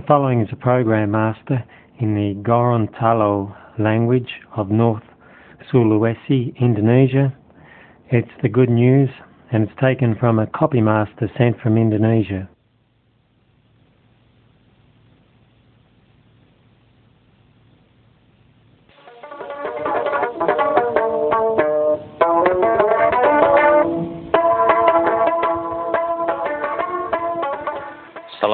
The 0.00 0.06
following 0.06 0.40
is 0.40 0.48
a 0.50 0.56
program 0.56 1.10
master 1.10 1.62
in 1.98 2.14
the 2.14 2.34
Gorontalo 2.42 3.54
language 3.78 4.40
of 4.56 4.70
North 4.70 5.02
Sulawesi, 5.70 6.56
Indonesia. 6.56 7.34
It's 8.08 8.30
the 8.40 8.48
good 8.48 8.70
news 8.70 9.10
and 9.52 9.64
it's 9.64 9.78
taken 9.78 10.16
from 10.18 10.38
a 10.38 10.46
copy 10.46 10.80
master 10.80 11.30
sent 11.36 11.60
from 11.60 11.76
Indonesia. 11.76 12.48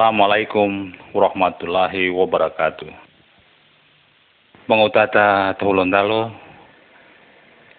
Assalamualaikum 0.07 0.95
warahmatullahi 1.11 2.07
wabarakatuh. 2.15 2.87
Mengutata 4.71 5.51
Tolo 5.59 5.83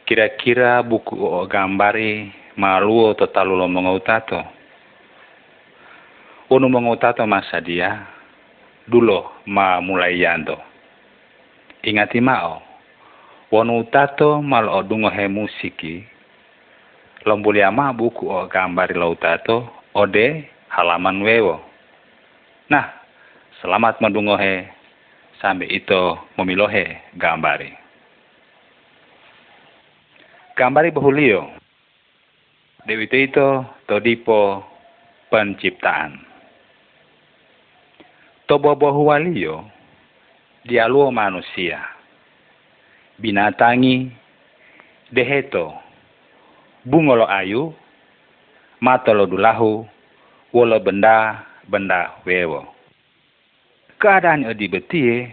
kira-kira 0.04 0.84
buku 0.84 1.16
gambari 1.48 2.28
maluo 2.52 3.16
talulo 3.16 3.64
mengutato. 3.64 4.44
Unu 6.52 6.68
mengutato 6.68 7.24
masa 7.24 7.64
dia 7.64 8.04
dulo 8.84 9.32
ma 9.48 9.80
mulai 9.80 10.20
yanto. 10.20 10.60
Ingati 11.80 12.20
mao, 12.20 12.60
wonu 13.48 13.80
utato 13.88 14.44
mal 14.44 14.68
odungo 14.68 15.08
he 15.08 15.32
musiki. 15.32 16.04
Lombuli 17.24 17.64
ama 17.64 17.88
buku 17.96 18.28
o 18.28 18.44
gambari 18.44 18.92
lo 18.92 19.16
utato 19.16 19.64
ode 19.96 20.44
halaman 20.68 21.24
wewo. 21.24 21.67
Nah, 22.68 22.84
selamat 23.64 24.04
mendungohe 24.04 24.68
sampai 25.40 25.72
itu 25.72 26.20
memilohe 26.36 27.00
gambari. 27.16 27.72
Gambari 30.52 30.92
bahulio. 30.92 31.48
Dewi 32.84 33.08
itu 33.08 33.64
todipo 33.88 34.60
penciptaan. 35.32 36.20
Tobo 38.44 38.76
bahuwalio 38.76 39.64
dialuo 40.68 41.08
manusia. 41.08 41.80
Binatangi 43.16 44.12
deheto 45.08 45.72
bungolo 46.84 47.24
ayu 47.24 47.72
matolo 48.80 49.24
dulahu 49.24 49.88
wolo 50.52 50.76
benda 50.84 51.47
benda 51.68 52.16
wewo. 52.24 52.64
Keadaan 54.00 54.48
di 54.56 54.66
betie, 54.72 55.28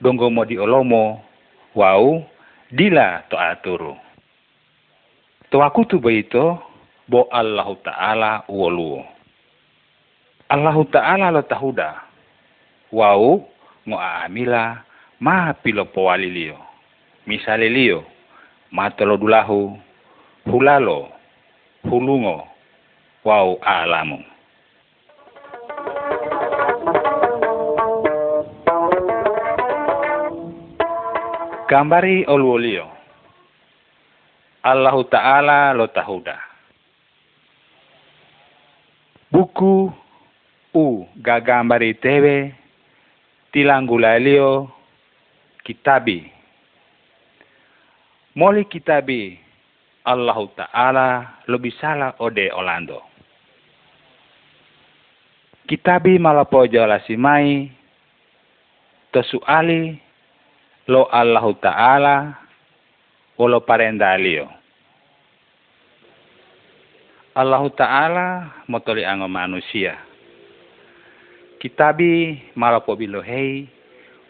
donggo 0.00 0.32
mo 0.32 0.42
di 0.48 0.56
olomo, 0.56 1.20
wau, 1.76 2.24
dila 2.72 3.22
to 3.28 3.36
aturu. 3.36 3.94
To 5.50 5.60
aku 5.60 5.84
tu 5.84 5.98
beito, 6.00 6.62
bo 7.10 7.26
Allah 7.28 7.68
Ta'ala 7.82 8.32
woluo. 8.48 9.02
Allah 10.48 10.76
Ta'ala 10.88 11.34
lo 11.34 11.42
tahuda. 11.42 11.90
Wau, 12.94 13.42
ngo 13.86 13.98
aamila, 13.98 14.82
ma 15.18 15.50
pilo 15.54 15.84
powali 15.90 16.30
lio. 16.30 16.58
Misale 17.26 17.66
lio, 17.70 18.06
matolo 18.70 19.18
dulahu, 19.18 19.74
hulalo, 20.46 21.10
hulungo, 21.86 22.46
wau 23.26 23.58
alamu. 23.62 24.29
Gambari 31.70 32.26
olwolio. 32.26 32.90
Allah 34.66 34.96
Ta'ala 35.06 35.70
lo 35.70 35.86
tahuda. 35.86 36.34
Buku 39.30 39.86
u 40.74 41.06
gagambari 41.14 41.94
tewe 41.94 42.50
tilanggulalio 43.54 44.66
kitabi. 45.62 46.26
Moli 48.34 48.66
kitabi 48.66 49.38
Allah 50.10 50.38
Ta'ala 50.58 51.06
lo 51.46 51.56
bisala 51.62 52.18
ode 52.18 52.50
olando. 52.50 52.98
Kitabi 55.70 56.18
malapojo 56.18 56.82
lasimai 56.82 57.70
tosuali 59.14 60.09
lo 60.90 61.06
Allah 61.06 61.46
Ta'ala 61.62 62.16
wolo 63.38 63.62
parendalio. 63.62 64.50
Allah 67.38 67.62
Ta'ala 67.78 68.26
motoli 68.66 69.06
ango 69.06 69.30
manusia. 69.30 69.94
Kitabi 71.62 72.42
malapo 72.58 72.98
bilohei 72.98 73.70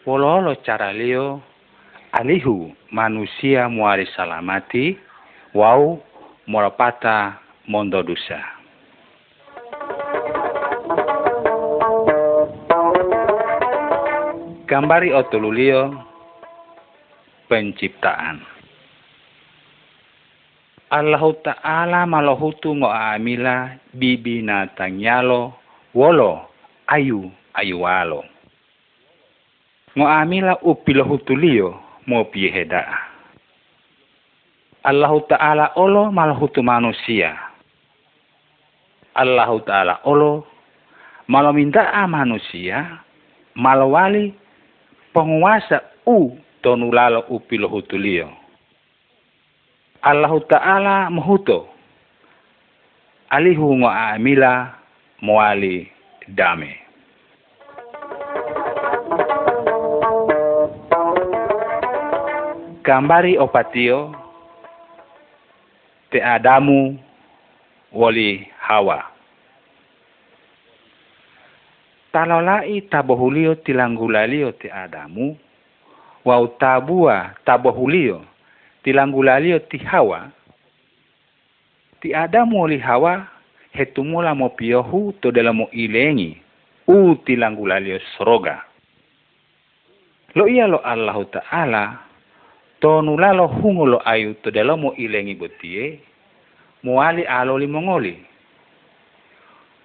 wolo 0.05 0.37
lo 0.37 0.53
cara 0.61 0.93
lio 0.93 1.41
alihu 2.13 2.69
manusia 2.93 3.65
muari 3.65 4.05
salamati 4.13 5.01
wau 5.57 5.97
morapata 6.45 7.41
mondo 7.65 8.05
dusa. 8.05 8.37
Gambari 14.69 15.09
otululio 15.09 16.10
penciptaan. 17.51 18.39
Allah 20.87 21.23
Ta'ala 21.43 22.07
malohutu 22.07 22.71
ngo 22.79 22.87
amila 22.87 23.75
bibi 23.91 24.39
natanyalo 24.39 25.51
wolo 25.91 26.47
ayu 26.87 27.27
ayualo. 27.51 28.23
Ngo 29.99 30.07
amila 30.07 30.55
upilohutulio 30.63 31.75
mo 32.07 32.23
pieheda. 32.31 32.87
Allah 34.87 35.11
Ta'ala 35.27 35.65
olo 35.75 36.07
malohutu 36.11 36.63
manusia. 36.63 37.35
Allah 39.11 39.51
Ta'ala 39.67 39.95
olo 40.07 40.47
malaminda 41.27 41.91
manusia 42.07 42.99
malawali 43.55 44.35
penguasa 45.15 45.83
u 46.07 46.35
tonulalo 46.61 47.19
upilo 47.29 47.67
hutulio. 47.67 48.29
Allah 50.01 50.31
Ta'ala 50.49 51.09
mahuto. 51.09 51.67
Alihu 53.29 53.85
amila 53.87 54.73
moali 55.21 55.91
dame. 56.27 56.77
Gambari 62.83 63.37
opatio 63.37 64.15
te 66.11 66.19
Adamu 66.23 66.99
wali 67.93 68.47
Hawa. 68.59 69.03
Talolai 72.11 72.81
tabohulio 72.81 73.55
tilanggulalio 73.55 74.51
te 74.51 74.67
Adamu 74.73 75.37
wau 76.25 76.47
tabua 76.47 77.33
tabohulio 77.45 78.21
tilanggulalio 78.83 79.59
ti 79.59 79.77
hawa. 79.77 80.29
Ti 82.01 82.13
adamu 82.15 82.61
oli 82.61 82.77
hawa 82.77 83.27
hetumula 83.71 84.35
dalam 85.31 85.55
mo 85.57 85.67
ilengi 85.71 86.37
u 86.87 87.15
tilanggulalio 87.15 87.99
sroga 88.17 88.63
lo 90.35 90.47
iya 90.47 90.67
lo 90.67 90.79
Allah 90.83 91.15
Ta'ala 91.31 91.83
to 92.79 93.01
nulalo 93.01 93.47
hungo 93.47 93.85
lo 93.85 93.99
ayu 94.07 94.33
to 94.43 94.51
dalam 94.51 94.79
mo 94.81 94.95
ilengi 94.95 95.35
betie 95.35 95.99
moali 96.83 97.23
aloli 97.27 97.67
mongoli. 97.67 98.15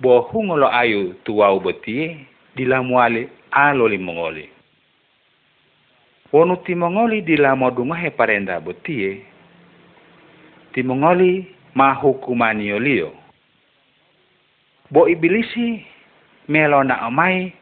Bo 0.00 0.20
hungo 0.20 0.56
lo 0.56 0.68
ayu 0.72 1.14
tuwau 1.24 1.60
betie 1.60 2.26
dilamuali 2.56 3.28
aloli 3.50 3.98
mongoli 3.98 4.55
Wonu 6.32 6.56
timongoli 6.56 7.22
dila 7.22 7.56
modunga 7.56 7.94
he 7.94 8.10
parenda 8.10 8.60
botie. 8.60 9.22
Timongoli 10.72 11.54
mahukumani 11.74 12.72
olio. 12.72 13.12
Bo 14.90 15.08
ibilisi 15.08 15.86
melo 16.48 16.84
na 16.84 17.00
amai 17.00 17.52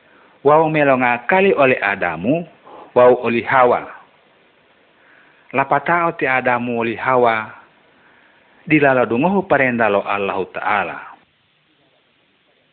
wau 0.45 0.71
melo 0.71 0.99
ngakali 0.99 1.53
oleh 1.53 1.79
Adamu 1.83 2.47
wau 2.95 3.15
oli 3.25 3.43
Hawa. 3.43 3.87
Lapatao 5.53 6.13
ti 6.13 6.27
Adamu 6.27 6.81
oli 6.81 6.97
Hawa 6.97 7.51
dilala 8.67 9.07
dungohu 9.07 9.43
parenda 9.43 9.89
lo 9.89 10.03
Allah 10.03 10.41
Ta'ala. 10.53 10.99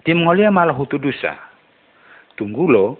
Timongoli 0.04 0.50
malah 0.50 0.76
hutu 0.76 0.98
dusa. 0.98 1.52
tunggulo 2.42 2.98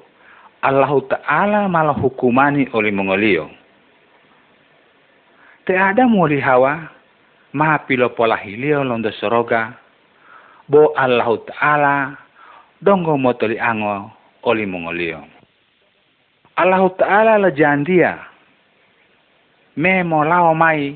Allah 0.62 0.94
Ta'ala 1.10 1.66
malah 1.66 1.98
hukumani 1.98 2.69
oleh 2.78 2.94
mongolio. 2.94 3.50
Te 5.66 5.74
ada 5.74 6.06
muli 6.06 6.38
hawa 6.38 6.86
ma 7.58 7.78
pilo 7.90 8.13
pola 8.13 8.38
hilio 8.38 8.86
londo 8.86 9.10
soroga 9.18 9.74
bo 10.69 10.94
Allah 10.94 11.25
Ta'ala 11.50 11.94
dongo 12.78 13.18
motoli 13.18 13.58
ango 13.58 14.13
oli 14.46 14.66
mongolio. 14.69 15.25
Allah 16.62 16.86
Ta'ala 16.94 17.42
la 17.42 17.50
jandia 17.50 18.22
me 19.81 20.04
molao 20.06 20.54
mai 20.54 20.94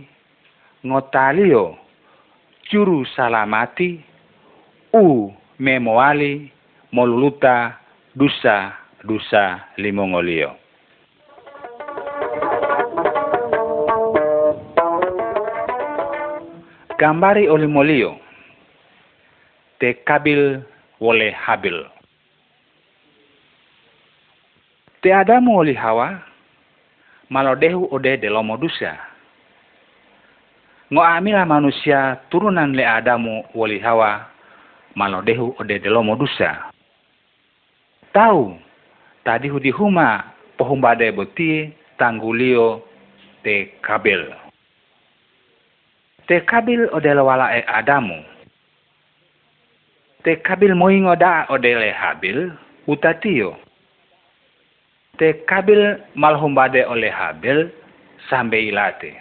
ngotalio 0.86 1.74
curu 2.70 3.02
salamati 3.18 3.98
u 4.94 5.34
me 5.58 5.80
moali 5.82 6.52
moluluta 6.94 7.82
dusa 8.14 8.85
dusa 9.08 9.62
limongolio. 9.78 10.58
Gambari 16.98 17.50
olimolio 17.50 18.20
te 19.80 19.94
kabil 19.94 20.62
wole 21.00 21.32
habil. 21.32 21.86
Te 25.02 25.14
adamu 25.14 25.58
oli 25.58 25.74
hawa 25.74 26.20
malodehu 27.30 27.88
ode 27.92 28.18
delomo 28.18 28.58
dusa. 28.58 28.98
Ngo 30.94 31.04
amila 31.04 31.46
manusia 31.46 32.18
turunan 32.30 32.74
le 32.76 32.88
adamu 32.88 33.46
woli 33.54 33.80
hawa 33.80 34.26
malodehu 34.96 35.56
ode 35.60 35.80
delomo 35.80 36.16
dusa. 36.16 36.72
Tahu 38.14 38.65
tadi 39.26 39.50
hudi 39.50 39.74
huma 39.74 40.24
pohumbade 40.58 41.12
boti 41.12 41.74
tanggulio 41.98 42.86
te 43.44 43.74
kabil. 43.82 44.22
Te 46.30 46.46
kabil 46.46 46.86
odele 46.94 47.22
wala 47.22 47.58
e 47.58 47.66
adamu. 47.66 48.22
Te 50.24 50.38
kabil 50.46 50.78
moingo 50.78 51.16
da 51.18 51.46
odele 51.50 51.92
habil 51.92 52.54
utatio. 52.88 53.58
Te 55.18 55.34
kabil 55.50 55.98
malhumbade 56.14 56.86
oleh 56.86 57.10
habil 57.14 57.70
sampai 58.30 58.70
ilate. 58.70 59.14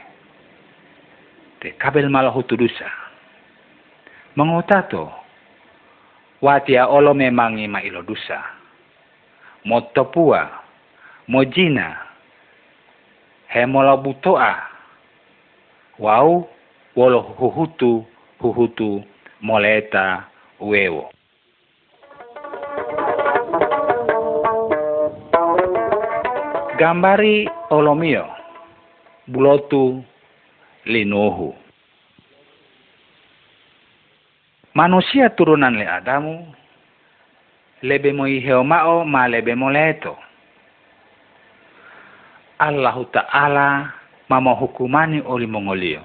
Te 1.61 1.73
kabil 1.81 2.09
malahutudusa. 2.09 2.89
Mengotato. 4.37 5.13
Watia 6.45 6.89
olo 6.93 7.15
memangi 7.15 7.65
ma 7.69 7.81
ilo 7.81 8.03
dusa 8.05 8.54
mo 9.65 9.81
topua, 9.81 10.51
mo 11.29 11.45
jina, 11.45 11.97
he 13.49 13.67
mola 13.67 13.97
butoa, 13.97 14.57
wau 15.99 16.49
wolo 16.97 17.21
huhutu 17.21 18.05
huhutu 18.39 19.05
moleta 19.41 20.25
wewo. 20.61 21.11
Gambari 26.79 27.51
olomio, 27.71 28.27
bulotu 29.27 30.05
linuhu. 30.85 31.55
Manusia 34.75 35.31
turunan 35.31 35.77
le 35.79 35.89
Adamu 35.89 36.55
lebe 37.85 38.17
mo 38.17 38.25
mao 38.65 39.05
ma 39.05 39.29
lebe 39.29 39.53
mo 39.55 39.69
leto. 39.69 40.17
Allah 42.57 42.97
Ta'ala 43.13 43.69
mama 44.33 44.57
hukumani 44.57 45.21
oli 45.21 45.45
mongolio. 45.47 46.01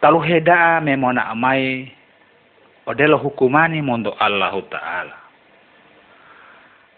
Talu 0.00 0.20
heda 0.20 0.80
memona 0.84 1.32
amai 1.32 1.88
odelo 2.84 3.16
hukumani 3.16 3.80
mondo 3.80 4.12
Allah 4.20 4.52
Ta'ala. 4.68 5.16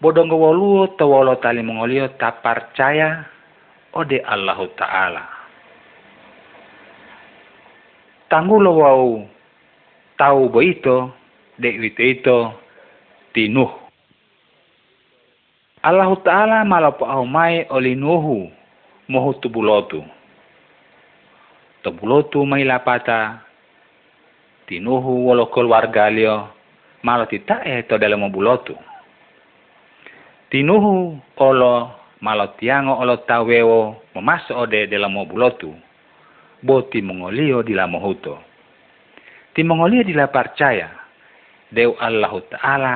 Bodong 0.03 0.29
wolu 0.29 0.93
tawolo 0.99 1.39
tali 1.39 1.63
mongolio 1.63 2.11
tak 2.19 2.43
percaya 2.43 3.23
ode 3.95 4.19
Allah 4.19 4.59
Ta'ala. 4.75 5.23
Tanggulo 8.27 8.71
wau 8.75 9.23
tahu 10.19 10.51
boito 10.51 11.15
de 11.57 11.69
ito 11.97 12.53
tinuh. 13.33 13.69
Allah 15.81 16.09
Ta'ala 16.21 16.65
malapo 16.65 17.05
ahumay 17.05 17.65
olinuhu 17.69 18.49
mohu 19.09 19.31
tubulotu. 19.41 20.05
Tubulotu 21.81 22.45
may 22.45 22.65
lapata 22.65 23.41
tinuhu 24.67 25.29
walo 25.29 25.47
keluarga 25.53 26.09
lio 26.09 26.49
malo 27.05 27.25
tita 27.25 27.61
to 27.87 27.97
dalam 27.97 28.25
bulotu. 28.33 28.73
Tinuhu 30.49 31.17
olo 31.37 31.91
malo 32.21 32.57
tiango 32.57 32.97
olo 32.97 33.21
tawewo 33.25 34.01
memasuk 34.17 34.57
ode 34.57 34.89
dalam 34.89 35.13
bulotu. 35.29 35.73
Boti 36.57 37.05
mongolio 37.05 37.61
di 37.61 37.77
la 37.77 37.85
mohuto. 37.85 38.41
Ti 39.53 39.61
mongolio 39.61 40.01
di 40.01 40.13
la 40.17 40.25
percaya 40.27 40.96
Deu 41.67 41.99
Allah 41.99 42.31
Ta'ala 42.47 42.93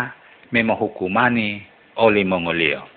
memohukumani 0.55 1.59
oli 1.99 2.23
mongolio. 2.23 2.87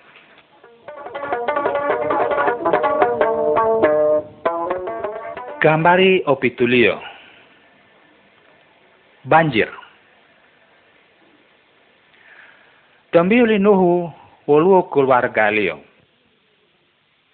Gambari 5.58 6.22
opitulio. 6.30 7.02
Banjir. 9.26 9.66
Tambiuli 13.10 13.58
nuhu 13.58 14.12
woluo 14.46 14.82
keluarga 14.94 15.50
lio. 15.50 15.82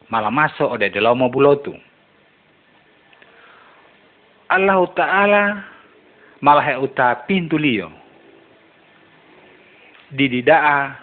Malah 0.09 0.33
masuk 0.33 0.73
ode 0.81 0.89
delomo 0.89 1.29
bulotu. 1.29 1.77
Allah 4.49 4.81
Ta'ala 4.97 5.43
malah 6.41 6.81
uta 6.81 7.15
pintu 7.29 7.61
lio 7.61 8.00
dididaa 10.11 10.95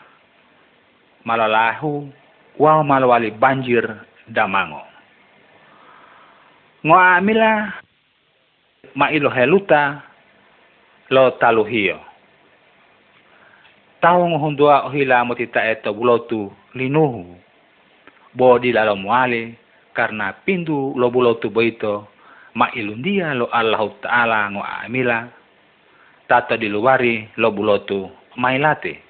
malalahu 1.24 2.12
wa 2.60 2.84
malawali 2.84 3.32
banjir 3.32 3.84
damango. 4.28 4.84
Ngo 6.86 6.96
amila 6.96 7.74
ilo 9.12 9.30
heluta 9.30 10.02
lo 11.10 11.32
taluhio. 11.40 12.00
Tau 14.00 14.22
ngohundua 14.30 14.86
ohila 14.88 15.26
motita 15.26 15.64
eto 15.66 15.94
bulotu 15.94 16.54
linuhu. 16.78 17.36
Bo 18.38 18.60
di 18.62 18.70
lalo 18.72 18.94
muali 18.96 19.56
karena 19.98 20.30
pindu 20.46 20.94
lo 20.94 21.10
bulotu 21.10 21.50
boito 21.50 22.06
ma 22.54 22.70
ilundia 22.78 23.34
lo 23.34 23.50
Allah 23.50 23.82
Ta'ala 24.02 24.40
ngo 24.54 24.62
amila 24.62 25.26
tata 26.30 26.54
diluari 26.58 27.26
lo 27.42 27.50
bulotu 27.50 28.06
mailate 28.38 29.02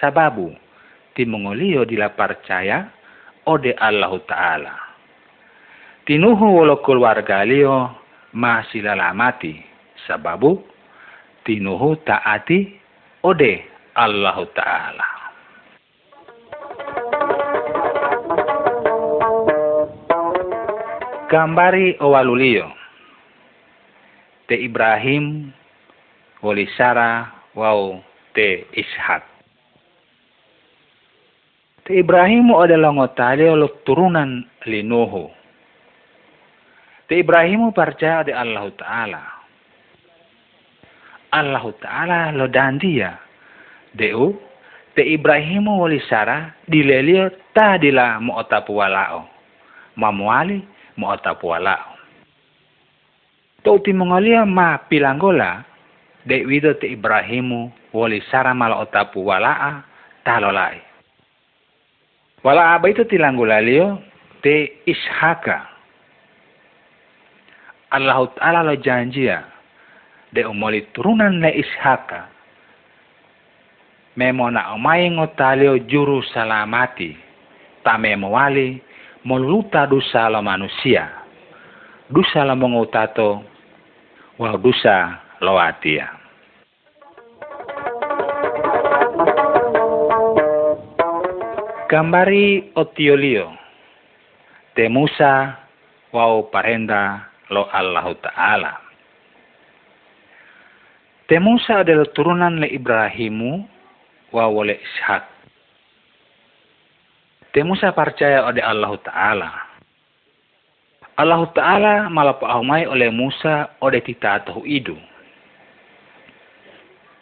sababu 0.00 0.54
timongolio 1.14 1.84
dila 1.84 2.08
percaya 2.14 2.86
ode 3.46 3.74
Allah 3.74 4.12
Ta'ala. 4.26 4.74
Tinuhu 6.06 6.56
wolo 6.56 6.78
keluarga 6.82 7.42
lio 7.44 7.90
masih 8.32 8.82
lalamati 8.86 9.58
sababu 10.06 10.62
tinuhu 11.44 11.98
taati 12.06 12.78
ode 13.22 13.66
Allah 13.98 14.38
Ta'ala. 14.54 15.08
Gambari 21.28 21.96
owalulio 21.98 22.68
te 24.46 24.60
Ibrahim 24.60 25.48
wali 26.44 26.68
Sarah 26.76 27.32
wow 27.56 28.11
te 28.32 28.68
Ishak. 28.72 29.22
Te 31.82 31.98
Ibrahimu 31.98 32.62
adalah 32.62 32.94
ngotali 32.94 33.48
oleh 33.48 33.70
turunan 33.82 34.46
Linuhu. 34.64 35.26
Te 37.10 37.18
Ibrahimu 37.18 37.74
percaya 37.74 38.22
di 38.22 38.32
Allah 38.32 38.64
Ta'ala. 38.78 39.22
Allah 41.32 41.64
Ta'ala 41.82 42.20
lo 42.32 42.46
dan 42.46 42.78
dia. 42.78 43.18
Deu, 43.92 44.32
te 44.96 45.04
Ibrahimu 45.04 45.82
wali 45.82 46.00
Sarah 46.08 46.54
dilelio 46.64 47.28
tadila 47.52 48.16
mo 48.22 48.38
otapu 48.38 48.78
walao. 48.78 49.28
Mamuali 49.98 50.62
mo 50.96 51.12
otapu 51.12 51.50
walao. 51.52 51.98
Tau 53.62 53.78
timongalia 53.82 54.46
ma 54.46 54.78
pilanggola 54.86 55.71
de 56.26 56.46
wido 56.46 56.74
te 56.78 56.86
Ibrahimu 56.86 57.72
wali 57.92 58.22
sara 58.30 58.54
mala 58.54 58.76
otapu 58.78 59.26
walaa 59.26 59.82
talolai. 60.24 60.78
Walaa 62.42 62.78
ba 62.78 62.86
itu 62.90 63.04
tilanggulalio 63.04 63.98
te 64.42 64.82
Ishaka. 64.86 65.70
Allah 67.92 68.24
Ta'ala 68.34 68.62
lo 68.64 68.74
janjia 68.78 69.44
de 70.32 70.44
umoli 70.46 70.86
turunan 70.94 71.42
le 71.42 71.50
Ishaka. 71.58 72.28
Memona 74.16 74.72
omai 74.74 75.10
ngotalio 75.10 75.78
juru 75.78 76.22
salamati. 76.34 77.16
Tame 77.82 78.16
mewali 78.16 78.78
moluta 79.24 79.86
dosa 79.86 80.30
lo 80.30 80.42
manusia. 80.42 81.08
Dosa 82.10 82.44
lo 82.44 82.54
mengutato. 82.56 83.42
Wal 84.38 84.58
dosa 84.58 85.21
lo 85.42 85.58
atia. 85.58 86.06
Gambari 91.90 92.72
otiolio. 92.78 93.52
Te 94.72 94.88
Musa 94.88 95.60
wau 96.14 96.48
parenda 96.48 97.28
lo 97.50 97.68
Allah 97.68 98.06
Ta'ala. 98.16 98.72
Te 101.28 101.36
Musa 101.36 101.84
adalah 101.84 102.08
turunan 102.16 102.56
le 102.62 102.72
Ibrahimu 102.72 103.68
wa 104.32 104.48
wale 104.48 104.80
Ishak. 104.80 105.26
Te 107.52 107.60
Musa 107.60 107.92
percaya 107.92 108.48
oleh 108.48 108.64
Allah 108.64 108.92
Ta'ala. 109.04 109.50
Allah 111.20 111.44
Ta'ala 111.52 111.94
malah 112.08 112.40
pahamai 112.40 112.88
oleh 112.88 113.12
Musa 113.12 113.76
oleh 113.84 114.00
tita 114.00 114.40
tahu 114.40 114.64
idu. 114.64 114.96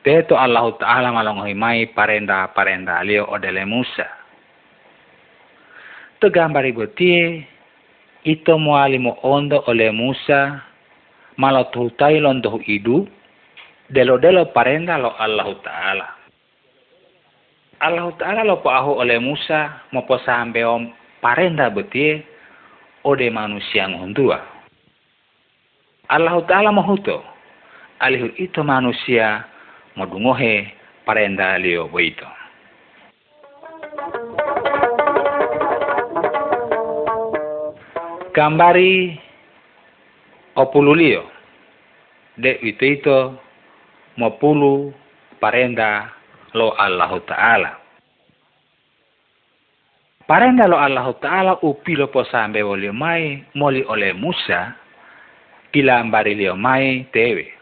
Teto 0.01 0.33
Allah 0.33 0.65
Ta'ala 0.81 1.13
malah 1.13 1.45
ngahimai 1.45 1.93
parenda-parenda 1.93 3.05
lio 3.05 3.29
oleh 3.29 3.69
Musa. 3.69 4.09
Tegambar 6.17 6.65
ibu 6.65 6.89
tie, 6.97 7.45
ito 8.25 8.57
muali 8.57 8.97
mo 8.97 9.21
ondo 9.21 9.61
oleh 9.69 9.93
Musa, 9.93 10.57
malah 11.37 11.69
tuhutai 11.69 12.17
londo 12.17 12.61
idu, 12.65 13.05
delo-delo 13.93 14.49
parenda 14.57 14.97
lo 14.97 15.13
Allah 15.21 15.49
Ta'ala. 15.61 16.09
Allah 17.85 18.09
Ta'ala 18.17 18.41
lo 18.45 18.65
paahu 18.65 19.05
oleh 19.05 19.21
Musa 19.21 19.85
mo 19.93 20.05
po 20.09 20.17
sampai 20.25 20.65
om 20.65 20.89
parenda 21.21 21.69
betie 21.69 22.25
ode 23.05 23.29
manusia 23.29 23.85
ngundua. 23.85 24.41
Allah 26.09 26.41
Ta'ala 26.49 26.73
mahuto 26.73 27.21
alihu 28.01 28.33
itu 28.41 28.65
manusia 28.65 29.50
modungohe 29.97 30.73
parenda 31.05 31.59
lio 31.59 31.89
boito. 31.89 32.27
Gambari 38.35 39.19
opululio 40.55 41.27
de 42.39 42.57
itu 42.63 43.37
mopulu 44.17 44.95
parenda 45.41 46.13
lo 46.55 46.73
Allah 46.79 47.11
Ta'ala. 47.27 47.73
Parenda 50.27 50.71
lo 50.71 50.79
Allah 50.79 51.11
Ta'ala 51.19 51.53
upilo 51.67 52.07
po 52.09 52.23
sambe 52.23 52.63
olio 52.63 52.95
mai 52.95 53.43
moli 53.59 53.83
oleh 53.83 54.15
Musa 54.15 54.79
kilambari 55.75 56.35
lio 56.39 56.55
mai 56.55 57.07
tewe. 57.11 57.60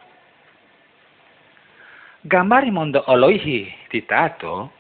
Gambari 2.25 2.71
mondo 2.71 2.99
oloihi 3.07 3.75
titato 3.91 4.71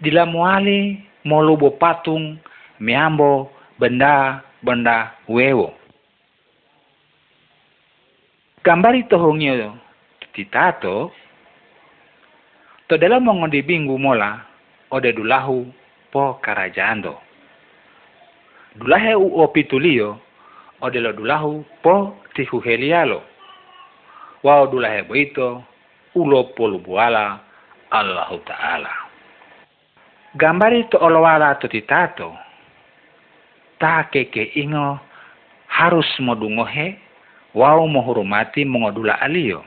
dilamuali 0.00 1.02
molubo 1.24 1.70
patung 1.74 2.38
miambo 2.80 3.50
benda-benda 3.78 5.18
wewo. 5.28 5.74
Gambari 8.62 9.02
tohongyo 9.10 9.74
titato 10.32 11.10
to 12.86 12.94
dalam 12.94 13.26
mengondi 13.26 13.62
binggu 13.62 13.98
mola 13.98 14.38
ode 14.94 15.10
dulahu 15.12 15.66
po 16.14 16.38
karajando. 16.38 17.18
Dulahe 18.78 19.14
u 19.18 19.42
opitulio 19.42 20.22
ode 20.80 21.02
lo 21.02 21.10
dulahu 21.12 21.64
po 21.82 22.14
tihuhelialo. 22.38 23.37
Wao 24.42 24.66
dulahe 24.66 25.02
boito 25.02 25.62
ulo 26.14 26.44
polubuala 26.54 27.40
Allah 27.90 28.30
Ta'ala. 28.46 28.94
Gambari 30.36 30.84
to 30.90 30.98
olowala 30.98 31.58
to 31.58 31.66
titato 31.68 32.36
ta 33.80 34.06
keke 34.12 34.54
ingo 34.54 34.98
harus 35.66 36.06
modungohe 36.20 36.98
wao 37.54 37.86
menghormati 37.88 38.64
mengodula 38.64 39.20
alio. 39.20 39.64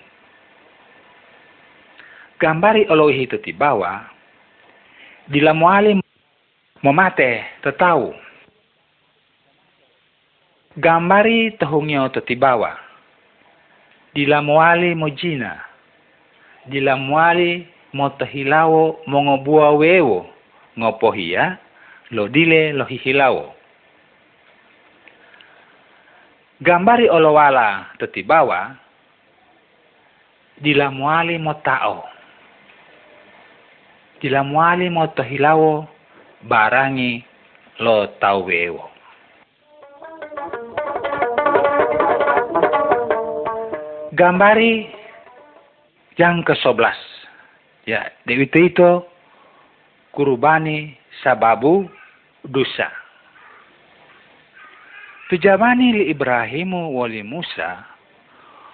Gambari 2.40 2.88
olohi 2.88 3.24
itu 3.28 3.38
tibawa 3.38 4.08
dilamuali 5.28 6.00
momate 6.84 7.44
tetau. 7.64 8.16
Gambari 10.78 11.52
tahungyo 11.60 12.08
tetibawa 12.10 12.91
dilamuali 14.14 14.96
mojina 14.96 15.60
dilamuali 16.66 17.68
motahilawo 17.94 19.00
mongobua 19.08 19.72
wewo 19.72 20.30
ngopohia 20.80 21.58
lo 22.12 22.28
dile 22.28 22.72
lo 22.72 22.86
hihilawo. 22.86 23.56
Gambari 26.62 27.10
olowala 27.10 27.86
tetibawa 27.98 28.76
dilamuali 30.62 31.38
motao. 31.38 32.06
Dilamuali 34.22 34.90
motohilawo 34.90 35.88
barangi 36.46 37.24
lo 37.80 38.08
tauwewo. 38.08 38.91
Gambari 44.12 44.92
yang 46.20 46.44
ke-11. 46.44 46.84
Ya, 47.88 48.12
Dewi 48.28 48.44
itu 48.52 49.08
kurubani 50.12 51.00
sababu 51.24 51.88
dosa. 52.44 52.92
Tujamani 55.32 55.96
li 55.96 56.04
Ibrahimu 56.12 56.92
wali 56.92 57.24
Musa, 57.24 57.88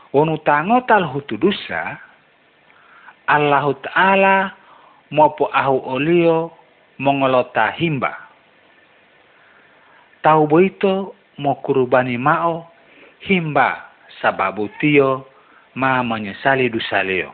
wonutango 0.10 0.82
tal 0.89 1.06
hutu 1.06 1.38
dosa, 1.38 2.01
Allah 3.29 3.70
Ta'ala 3.77 4.36
mopo 5.13 5.53
ahu 5.53 5.86
olio 5.86 6.50
mongolota 6.98 7.77
himba. 7.77 8.17
Tau 10.25 10.50
boito 10.50 11.13
mo 11.38 11.62
kurubani 11.62 12.17
mao 12.17 12.74
himba 13.22 13.87
sababu 14.22 14.68
tio 14.80 15.28
ma 15.76 16.04
menyesali 16.04 16.70
dosa 16.70 17.04
leo. 17.04 17.34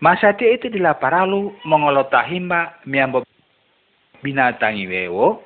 Masati 0.00 0.46
itu 0.54 0.70
dilaparalu 0.70 1.58
mongolota 1.64 2.22
himba 2.22 2.78
miambo 2.86 3.24
binatangi 4.22 4.86
wewo 4.86 5.42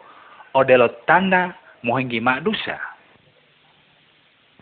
odelo 0.54 0.88
tanda 1.09 1.54
mohinggi 1.83 2.21
mak 2.21 2.45
dosa. 2.45 2.76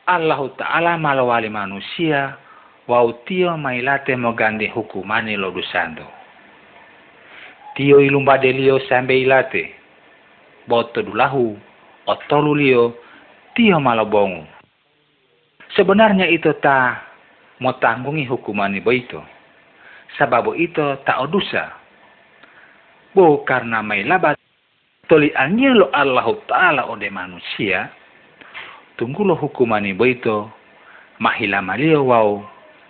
Allah 0.06 0.40
Ta'ala 0.58 0.98
malawali 0.98 1.50
manusia 1.50 2.36
wau 2.86 3.12
tio 3.26 3.56
mailate 3.58 4.16
mogandi 4.16 4.66
hukumani 4.66 5.36
lo 5.36 5.50
dosando. 5.50 6.06
Tio 7.74 8.00
ilumba 8.00 8.38
delio 8.38 8.78
sambe 8.86 9.20
ilate. 9.20 9.74
Boto 10.66 11.02
dulahu 11.02 11.58
otolu 12.06 12.54
lio 12.54 12.94
tio 13.54 13.80
malobongu. 13.80 14.59
Sebenarnya 15.78 16.26
itu 16.26 16.50
ta 16.58 16.98
mau 17.62 17.78
tanggungi 17.78 18.26
hukuman 18.26 18.74
ibu 18.74 18.90
itu. 18.90 19.20
Sababu 20.18 20.58
itu 20.58 20.98
tak 21.06 21.22
dosa. 21.30 21.70
Bu 23.14 23.46
karena 23.46 23.78
may 23.78 24.02
labat 24.02 24.34
toli 25.06 25.30
angelo 25.38 25.86
Allah 25.94 26.26
Ta'ala 26.50 26.82
ode 26.90 27.06
manusia. 27.10 27.86
Tunggu 28.98 29.22
lo 29.22 29.38
hukuman 29.38 29.86
ibu 29.86 30.04
itu. 30.10 30.38
Mahila 31.22 31.62
malio 31.62 32.02
wau. 32.02 32.42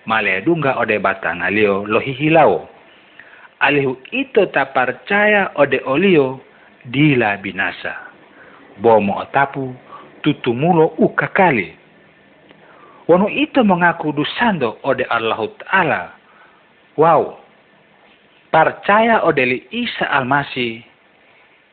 Male 0.08 0.40
dunga 0.40 0.80
ode 0.80 0.96
batang 0.96 1.44
alio 1.44 1.84
lo 1.84 2.00
hihilao. 2.00 2.64
Alihu 3.60 4.00
itu 4.08 4.48
tak 4.48 4.72
percaya 4.72 5.52
ode 5.60 5.84
olio 5.84 6.40
dila 6.88 7.36
binasa. 7.36 8.08
Bomo 8.80 9.20
otapu 9.20 9.76
tutumulo 10.24 10.96
ukakali 10.96 11.79
Wanu 13.10 13.26
itu 13.26 13.66
mengaku 13.66 14.14
dusando 14.14 14.78
ode 14.86 15.02
Allah 15.10 15.42
Ta'ala. 15.42 16.02
Wow. 16.94 17.42
Percaya 18.54 19.26
ode 19.26 19.42
li 19.42 19.58
Isa 19.74 20.06
Almasih. 20.06 20.78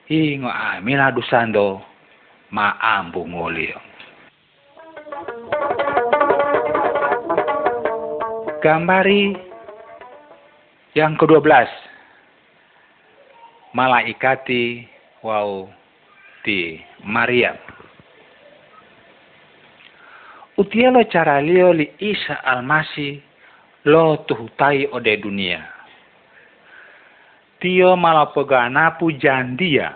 Ingo 0.10 0.50
amila 0.50 1.14
dusando 1.14 1.78
maambu 2.50 3.22
ngolio. 3.22 3.78
Gambari 8.58 9.38
yang 10.98 11.14
ke-12. 11.22 11.70
Malaikati 13.78 14.90
wow 15.22 15.70
di 16.42 16.82
Maria. 17.06 17.77
Utielo 20.58 21.06
cara 21.06 21.38
lio 21.38 21.70
li 21.70 21.86
Isa 22.02 22.42
Almasi 22.42 23.22
lo 23.86 24.18
tuhutai 24.26 24.90
ode 24.90 25.14
dunia. 25.22 25.62
Tio 27.62 27.94
malapeganapu 27.94 29.12
jandia 29.22 29.94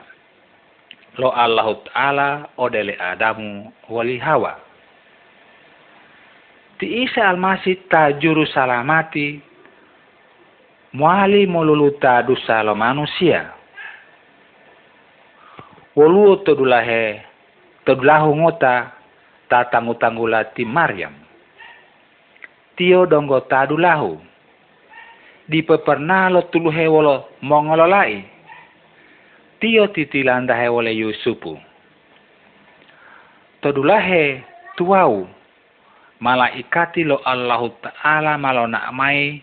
lo 1.18 1.34
Allah 1.34 1.65
Ta'ala 1.89 2.30
ode 2.62 2.77
le 2.84 2.94
Adamu 2.94 3.74
wali 3.89 4.22
Hawa. 4.22 4.53
Ti 6.77 6.86
Isa 7.10 7.25
Almasi 7.25 7.75
ta 7.89 8.13
juru 8.13 8.46
salamati 8.46 9.41
muali 10.94 11.50
moluluta 11.50 12.22
dosa 12.22 12.62
lo 12.62 12.77
manusia. 12.77 13.50
Wolu 15.98 16.38
todulahe 16.46 17.25
todulahu 17.82 18.38
ngota 18.46 19.00
tatangu-tanggula 19.51 20.55
ti 20.55 20.63
Maryam. 20.63 21.12
Tio 22.79 23.03
donggo 23.03 23.43
tadulahu. 23.51 24.15
Di 25.43 25.60
peperna 25.67 26.31
lo 26.31 26.48
tuluhe 26.48 26.88
wolo 26.88 27.36
mongololai. 27.43 28.24
Tio 29.60 29.91
titilandahe 29.91 30.72
wole 30.72 30.96
Yusupu. 30.96 31.60
Todulahe 33.60 34.48
tuau. 34.79 35.27
Malaikati 36.22 37.03
lo 37.03 37.20
Allahu 37.25 37.81
Ta'ala 37.81 38.38
malo 38.38 38.70
nakmai 38.70 39.41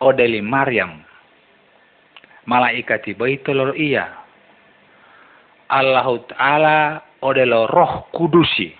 odeli 0.00 0.40
Maryam. 0.40 1.04
Malaikati 2.48 3.12
baito 3.12 3.52
lo 3.52 3.74
iya. 3.76 4.08
Allahu 5.68 6.22
Ta'ala 6.32 7.02
odelo 7.20 7.66
roh 7.66 8.08
kudusi 8.14 8.77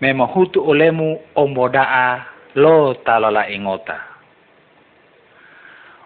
memo 0.00 0.26
hutu 0.26 0.60
olemu 0.68 1.20
ombodaa 1.34 2.24
lo 2.54 2.94
talola 2.94 3.48
ingota. 3.48 4.00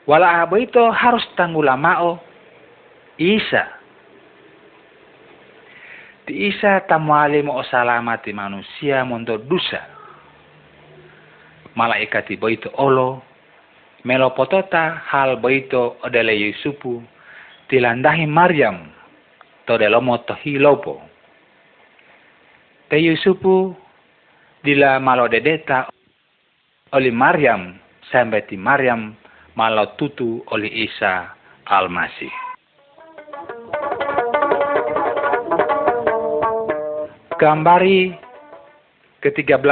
Wala 0.07 0.43
abo 0.43 0.59
itu 0.59 0.81
harus 0.91 1.23
tanggulamao 1.39 2.19
Isa. 3.21 3.69
Di 6.27 6.51
Isa 6.51 6.81
tamuali 6.89 7.45
mo 7.45 7.61
salamati 7.69 8.33
manusia 8.33 9.05
mondo 9.05 9.39
dusa. 9.39 9.83
Malaikat 11.77 12.33
ibo 12.35 12.49
itu 12.51 12.67
olo. 12.75 13.23
Melopotota 14.03 15.05
hal 15.13 15.37
boito 15.37 16.01
odele 16.01 16.33
Yusupu 16.33 17.05
tilandahi 17.69 18.25
Maryam 18.25 18.89
to 19.69 19.77
delomo 19.77 20.17
tohilopo. 20.25 20.99
Te 22.89 22.97
Yusupu 22.97 23.77
dila 24.61 25.01
malo 25.01 25.25
dedeta 25.29 25.89
oli 26.93 27.09
Maryam 27.09 27.81
sampai 28.13 28.45
ti 28.45 28.61
Maryam 28.61 29.17
malo 29.57 29.97
tutu 29.97 30.45
oli 30.53 30.69
Isa 30.85 31.33
Almasih. 31.65 32.33
Gambari 37.41 38.13
ke-13 39.25 39.65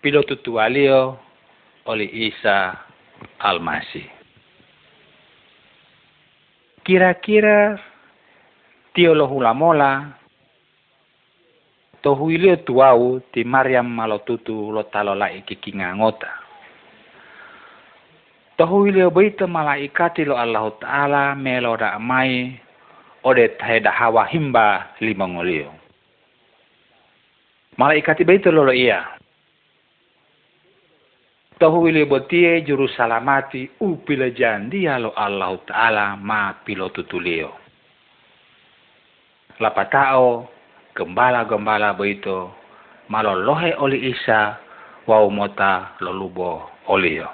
Pilo 0.00 0.24
tutu 0.24 0.56
alio 0.56 1.20
oli 1.84 2.08
Isa 2.32 2.74
Almasih. 3.38 4.08
Kira-kira 6.82 7.76
tiolo 8.96 9.28
hulamola 9.28 10.21
tohuilio 12.02 12.56
tuau 12.66 13.22
ti 13.32 13.46
Maryam 13.46 13.86
malotutu 13.86 14.74
lo 14.74 14.82
talola 14.90 15.30
ikikinga 15.30 15.94
ngota. 15.96 16.30
Tohuilio 18.58 19.10
baita 19.10 19.46
malaikati 19.46 20.26
lo 20.26 20.36
Allah 20.36 20.66
Ta'ala 20.82 21.34
melo 21.38 21.78
da 21.78 21.98
mai 21.98 22.58
ode 23.24 23.48
taheda 23.58 23.90
hawa 23.90 24.26
himba 24.26 24.92
limangolio. 25.00 25.70
Malaikati 27.78 28.26
baita 28.26 28.50
lo 28.50 28.66
lo 28.66 28.74
iya. 28.74 29.06
Tohuilio 31.58 32.06
botie 32.06 32.60
juru 32.66 32.90
salamati 32.90 33.70
upila 33.80 34.30
jandia 34.30 34.98
lo 34.98 35.14
Allah 35.14 35.54
Ta'ala 35.66 36.16
ma 36.18 36.52
pilotutulio. 36.66 37.54
Lapatao 39.62 40.50
gembala-gembala 40.92 41.96
beito 41.96 42.52
malolohe 43.08 43.72
oli 43.80 44.12
Isa 44.12 44.60
wau 45.08 45.32
mota 45.32 45.96
lolubo 46.04 46.68
olio. 46.84 47.28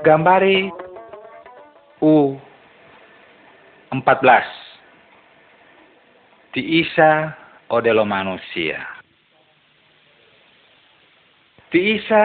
Gambari 0.00 0.72
U 2.00 2.38
14 3.92 4.56
Ti 6.56 6.62
Isa 6.80 7.36
odelo 7.68 8.08
manusia. 8.08 8.80
Ti 11.68 11.78
Isa 12.00 12.22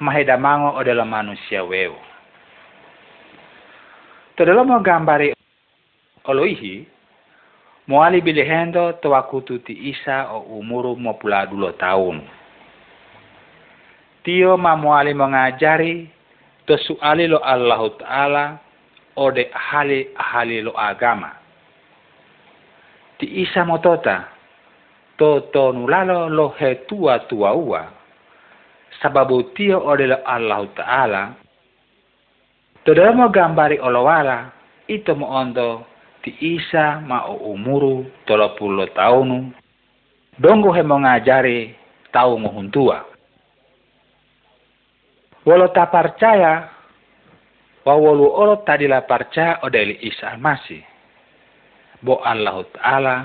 mahedamango 0.00 0.80
odelo 0.80 1.04
manusia 1.04 1.60
weu. 1.60 1.92
Todelo 4.40 4.64
mo 4.64 4.80
gambari 4.80 5.33
oloihi 6.24 6.86
moali 7.86 8.20
bilihendo 8.20 8.92
tawakutu 8.92 9.58
ti 9.60 9.72
Isa 9.92 10.32
o 10.32 10.40
umuru 10.56 10.96
mo 10.96 11.14
pula 11.20 11.44
dulo 11.46 11.72
tahun. 11.76 12.24
Tio 14.24 14.56
ma 14.56 14.72
moali 14.76 15.12
mengajari 15.12 16.08
to 16.64 16.80
suali 16.80 17.28
lo 17.28 17.44
Allah 17.44 17.80
Ta'ala 18.00 18.44
o 19.20 19.28
de 19.28 19.52
ahali 19.52 20.08
ahali 20.16 20.64
lo 20.64 20.72
agama. 20.72 21.36
Ti 23.20 23.26
Isa 23.44 23.68
motota 23.68 24.32
to 25.20 25.52
to 25.52 25.76
nulalo 25.76 26.32
lo 26.32 26.56
tua 26.88 27.20
tua 27.28 27.52
ua 27.52 27.82
sababu 29.04 29.52
tio 29.52 29.76
o 29.84 29.92
de 29.92 30.08
lo 30.08 30.18
Allah 30.24 30.64
Ta'ala 30.72 31.22
to 32.88 32.96
mo 33.12 33.28
gambari 33.28 33.76
olowala 33.76 34.56
ito 34.88 35.12
mo 35.12 35.28
ondo 35.28 35.93
ti 36.24 36.32
Isa 36.40 37.04
ma 37.04 37.28
o 37.28 37.52
umuru 37.52 38.08
tolo 38.24 38.56
pulo 38.56 38.88
taunu 38.96 39.52
he 40.40 40.82
mengajari 40.82 41.76
tau 42.08 42.34
nguhuntua. 42.40 43.04
Walau 45.44 45.68
tak 45.76 45.92
percaya, 45.92 46.72
wawalu 47.84 48.24
olo 48.24 48.64
tadila 48.64 49.04
percaya 49.04 49.60
odeli 49.60 50.00
Isa 50.00 50.32
Almasih. 50.32 50.80
Bo 52.00 52.24
Allah 52.24 52.64
Ta'ala 52.72 53.16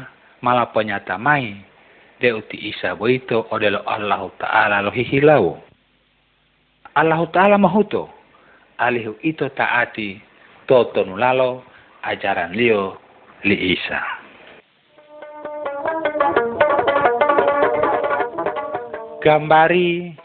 malah 0.44 0.68
penyata 0.76 1.16
mai 1.16 1.56
de 2.20 2.36
uti 2.36 2.68
Isa 2.68 2.92
boito 3.00 3.48
odelo 3.56 3.88
Allah 3.88 4.28
Ta'ala 4.36 4.84
lo 4.84 4.92
hihilau. 4.92 5.56
Allah 7.00 7.22
Ta'ala 7.32 7.56
mahuto 7.56 8.12
alihu 8.76 9.16
ito 9.24 9.48
taati 9.56 10.20
toto 10.68 11.08
nulalo 11.08 11.64
ajaran 12.04 12.56
Leo 12.56 12.96
li 13.44 13.76
Isa. 13.76 14.00
Gambari 19.20 20.16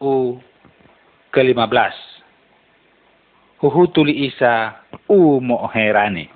U 0.00 0.40
ke-15 1.30 1.76
Huhutuli 3.60 4.24
Isa 4.24 4.80
U 5.04 5.36
moherani. 5.44 6.32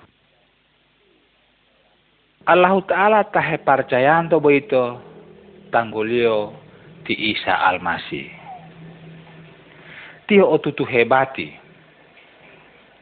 Allah 2.44 2.76
Ta'ala 2.84 3.24
tahe 3.32 3.56
parcayanto 3.64 4.36
boito 4.36 5.00
tanggulio 5.72 6.52
ti 7.08 7.16
Isa 7.32 7.56
Almasi. 7.64 8.28
Tio 10.28 10.44
otutu 10.52 10.84
hebati 10.84 11.63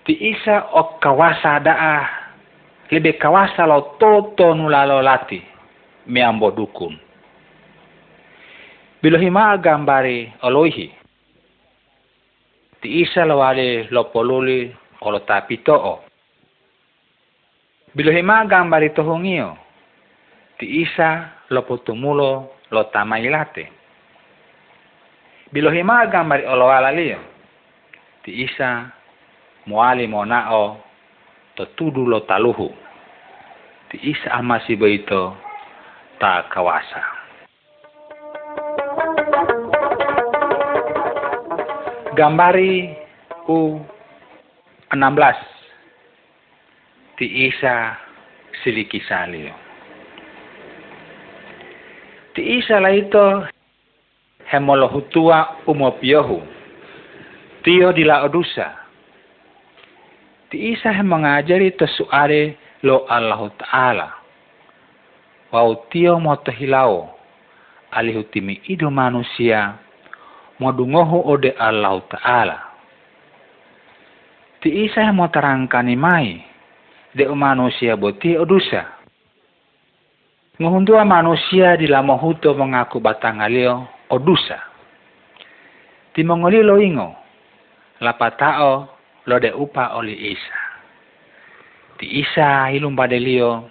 ti 0.05 0.19
isa 0.19 0.75
o 0.75 0.99
kawasa 0.99 1.63
daa 1.63 2.23
lebih 2.91 3.17
kawasa 3.17 3.65
lo 3.65 3.97
toto 3.97 4.53
nulalo 4.55 5.03
lati 5.03 5.41
miambo 6.07 6.51
dukun. 6.51 6.99
Bilohima 9.03 9.59
gambari 9.59 10.31
oloihi. 10.43 10.87
Ti 12.83 12.89
isa 13.03 13.27
lawale 13.27 13.87
lopoluli 13.91 14.71
olo 15.03 15.19
tapito 15.27 15.75
o. 15.75 15.95
Bilohima 17.95 18.47
gambari 18.47 18.91
tohongio. 18.91 19.59
Ti 20.59 20.67
isa 20.67 21.31
lopotumulo 21.51 22.63
lo 22.71 22.83
tamailate. 22.91 23.71
Bilohima 25.51 26.07
gambari 26.07 26.47
olo 26.47 26.71
alalio. 26.71 27.19
Ti 28.23 28.31
isa 28.31 28.91
moali 29.67 30.07
monao 30.07 30.81
to 31.55 31.67
lo 31.95 32.21
taluhu. 32.21 32.75
Ti 33.91 33.99
isa 34.03 34.31
amasi 34.33 34.77
beito 34.77 35.37
ta 36.19 36.43
kawasa. 36.49 37.03
Gambari 42.15 42.97
u 43.49 43.81
16 44.91 45.35
ti 47.17 47.47
isa 47.47 47.97
siliki 48.65 49.01
salio. 49.09 49.55
Ti 52.35 52.43
isa 52.59 52.81
la 52.81 52.91
ito 52.91 53.47
hemolohutua 54.51 55.65
umopiohu. 55.67 56.43
Tio 57.63 57.93
di 57.93 58.05
la 58.05 58.25
odusa. 58.25 58.82
Ti 60.53 60.77
isa 60.77 60.93
mengajari 61.01 61.73
tesuare 61.73 62.61
lo 62.85 63.09
Allah 63.09 63.41
Ta'ala. 63.57 64.09
Wau 65.49 65.89
tio 65.89 66.21
motohilao 66.21 67.09
alihutimi 67.89 68.61
idu 68.69 68.93
manusia 68.93 69.81
modungohu 70.61 71.25
ode 71.25 71.57
Allah 71.57 71.97
Ta'ala. 72.05 72.59
Ti 74.61 74.69
isa 74.69 75.09
mo 75.17 75.25
tarangkani 75.33 75.97
mai 75.97 76.45
de 77.17 77.25
manusia 77.33 77.97
boti 77.97 78.37
odusa. 78.37 78.93
Nguhundua 80.61 81.09
manusia 81.09 81.81
di 81.81 81.89
lamohuto 81.89 82.53
mengaku 82.53 83.01
batangalio 83.01 83.89
odusa. 84.13 84.61
Ti 86.13 86.21
mongolilo 86.21 86.77
ingo 86.77 87.17
lapatao 88.05 88.92
lo 89.27 89.39
de 89.39 89.55
upa 89.55 89.95
oli 89.95 90.35
isa. 90.35 90.59
Ti 91.99 92.07
isa 92.07 92.71
ilum 92.75 92.97
badelio 92.99 93.71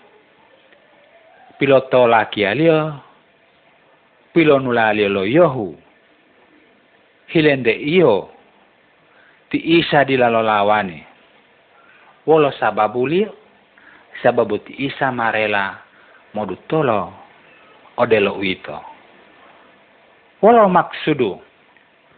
piloto 1.59 2.07
laki 2.07 2.45
alio 2.47 2.95
pilonula 4.33 4.93
lo 4.95 5.25
yohu. 5.27 5.75
Hilende 7.27 7.71
iyo. 7.75 8.29
Ti 9.51 9.57
isa 9.59 10.03
dilalolawani 10.07 11.03
wolo 12.25 12.51
sababu 12.51 13.07
lio. 13.07 13.35
Sababu 14.23 14.57
ti 14.57 14.75
isa 14.77 15.11
marela 15.11 15.77
modu 16.33 16.55
tolo 16.55 17.13
odelo 17.97 18.33
uito. 18.39 18.79
Wolo 20.41 20.69
maksudu. 20.69 21.41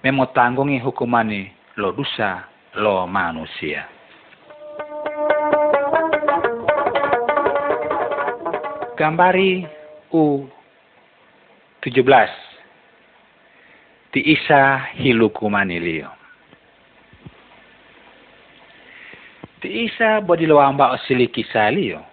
Memotanggungi 0.04 0.80
hukumani 0.80 1.52
lo 1.76 1.92
dusa 1.92 2.53
lo 2.76 3.08
manusia 3.08 3.88
gambari 8.98 9.68
u 10.12 10.48
17 11.82 12.28
ti 14.14 14.22
isa 14.22 14.94
hiluku 14.94 15.50
manilio. 15.50 16.08
Ti 19.60 19.68
isa 19.68 20.22
bodilo 20.22 20.62
amba 20.62 20.94
osiliki 20.94 21.44
salio. 21.50 22.06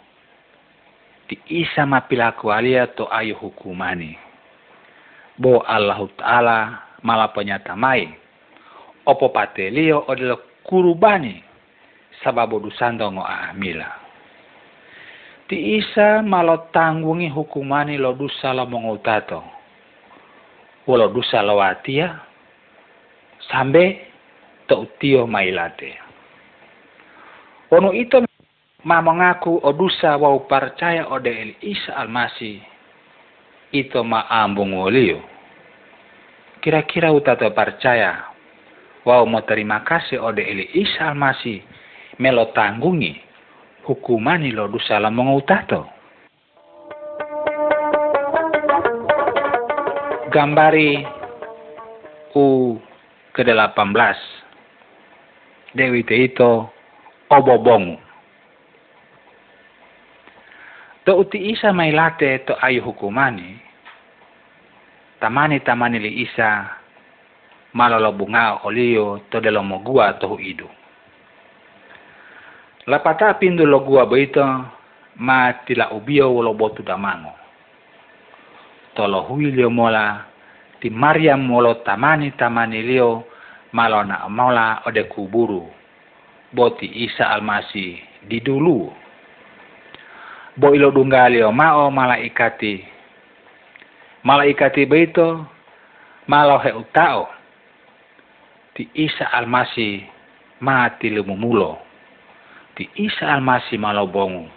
Ti 1.28 1.38
isa 1.46 1.86
mapilaku 1.86 2.48
alia 2.52 2.86
to 2.86 3.04
ayu 3.12 3.36
hukumani. 3.36 4.16
Bo 5.36 5.60
Allah 5.60 6.00
Ta'ala 6.16 6.58
mala 7.04 7.28
penyatamai. 7.28 8.08
Opo 9.06 9.28
patelio 9.28 10.04
odilo 10.08 10.49
kurubani 10.62 11.44
sababu 12.24 12.60
dusando 12.60 13.12
ngo 13.12 13.24
amila. 13.26 13.92
Ti 15.48 15.76
isa 15.76 16.22
malo 16.22 16.70
tanggungi 16.70 17.28
hukumani 17.28 17.98
lo 17.98 18.12
dusa 18.12 18.54
lo 18.54 18.66
mongutato 18.66 19.42
wala 20.86 21.08
dusa 21.08 21.42
lawatia 21.42 22.18
sambe 23.50 24.06
to 24.66 24.80
utio 24.80 25.26
mailate. 25.26 25.98
Ono 27.70 27.92
ito 27.92 28.22
mamangaku 28.84 29.60
o 29.62 29.72
dusa 29.72 30.16
wau 30.16 30.46
percaya 30.46 31.06
ode 31.10 31.30
el 31.30 31.52
Isa 31.60 31.96
almasi 31.96 32.62
ito 33.72 34.02
maambung 34.04 34.74
wolio. 34.74 35.22
Kira-kira 36.60 37.12
utato 37.12 37.46
percaya 37.50 38.29
wau 39.10 39.26
mau 39.26 39.42
terima 39.42 39.82
kasih 39.82 40.22
ode 40.22 40.46
el 40.46 40.70
Isa 40.70 41.10
almasi 41.10 41.58
melo 42.22 42.54
tanggungi. 42.54 43.18
Hukumani 43.82 44.54
lo 44.54 44.70
dusa 44.70 45.02
lamong 45.02 45.34
utato. 45.34 46.00
gambari 50.30 51.02
U 52.38 52.78
ke-18 53.34 54.14
Dewi 55.74 56.06
Teito 56.06 56.70
Obobongu 57.26 57.98
To 61.02 61.18
uti 61.18 61.50
isa 61.50 61.74
may 61.74 61.90
late 61.90 62.46
to 62.46 62.54
ayu 62.62 62.84
hukumani. 62.86 63.58
Tamani 65.18 65.58
tamani 65.64 65.98
li 65.98 66.22
isa 66.22 66.78
malolobunga 67.72 68.60
olio 68.64 69.20
to 69.30 69.40
de 69.40 69.50
mogua 69.50 70.12
to 70.20 70.38
idu. 70.40 70.68
Lapata 72.86 73.34
pindu 73.34 73.66
logua 73.66 74.06
beito 74.06 74.64
ma 75.16 75.52
tila 75.66 75.90
ubio 75.90 76.34
wolo 76.34 76.54
botu 76.54 76.82
damango. 76.82 77.32
Tolo 78.94 79.20
huilio 79.20 79.70
mola 79.70 80.24
ti 80.80 80.90
Maryam 80.90 81.40
molo 81.46 81.74
tamani 81.74 82.30
tamani 82.30 82.82
lio 82.82 83.24
malona 83.72 84.28
mola 84.28 84.82
ode 84.86 85.02
kuburu. 85.04 85.70
Boti 86.52 86.86
Isa 86.86 87.30
almasi 87.30 88.02
di 88.26 88.40
dulu. 88.40 88.90
Bo 90.56 90.74
ilo 90.74 90.90
dunggalio 90.90 91.52
mao 91.52 91.90
malaikati 91.90 92.84
malaikati 94.24 94.86
beito 94.86 95.46
malo 96.26 96.58
he 96.58 96.72
utao 96.72 97.39
ti 98.80 98.88
Isa 98.96 99.28
almasi 99.28 100.08
mati 100.64 101.12
lumumulo 101.12 101.76
ti 102.72 102.88
Isa 102.96 103.28
almasi 103.28 103.76
malo 103.76 104.08
bongu 104.08 104.48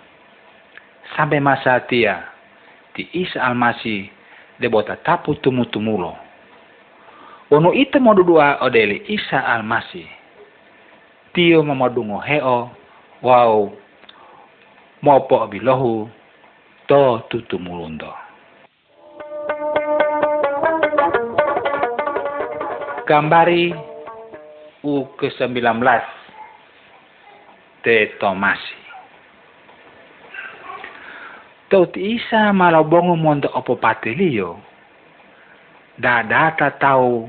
sampai 1.11 1.43
masa 1.43 1.83
tia 1.83 2.23
ti 2.95 3.03
Isa 3.11 3.43
almasi 3.43 4.23
debota 4.63 4.95
tapu 4.95 5.35
tumu-tumulo. 5.35 6.15
Ono 7.51 7.73
ite 7.73 7.99
modudua 7.99 8.63
odeli 8.63 9.03
Isa 9.11 9.43
almasi. 9.43 10.07
Tio 11.33 11.63
mamadungo 11.63 12.21
heo, 12.21 12.69
wow, 13.21 13.73
mopo 15.01 15.47
bilohu, 15.47 16.09
to 16.87 17.19
tutumulundo. 17.29 18.13
Gambari 23.03 23.73
U 24.83 25.07
ke-19 25.15 25.79
Te 27.83 28.19
Tomasi 28.19 28.83
Tau 31.73 31.89
ti 31.89 32.13
isa 32.13 32.53
malabongo 32.53 33.17
mondo 33.17 33.49
opo 33.49 33.81
patelio. 33.81 34.61
Da 35.97 36.21
data 36.21 36.69
tau 36.77 37.25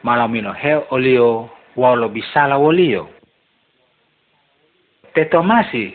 malamino 0.00 0.56
he 0.56 0.72
olio 0.88 1.52
walo 1.76 2.08
bisala 2.08 2.56
wolio. 2.56 3.12
Te 5.12 5.28
tomasi 5.28 5.92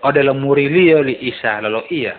odelo 0.00 0.32
murilio 0.32 1.04
li 1.04 1.28
isa 1.28 1.60
lolo 1.60 1.84
iya. 1.92 2.16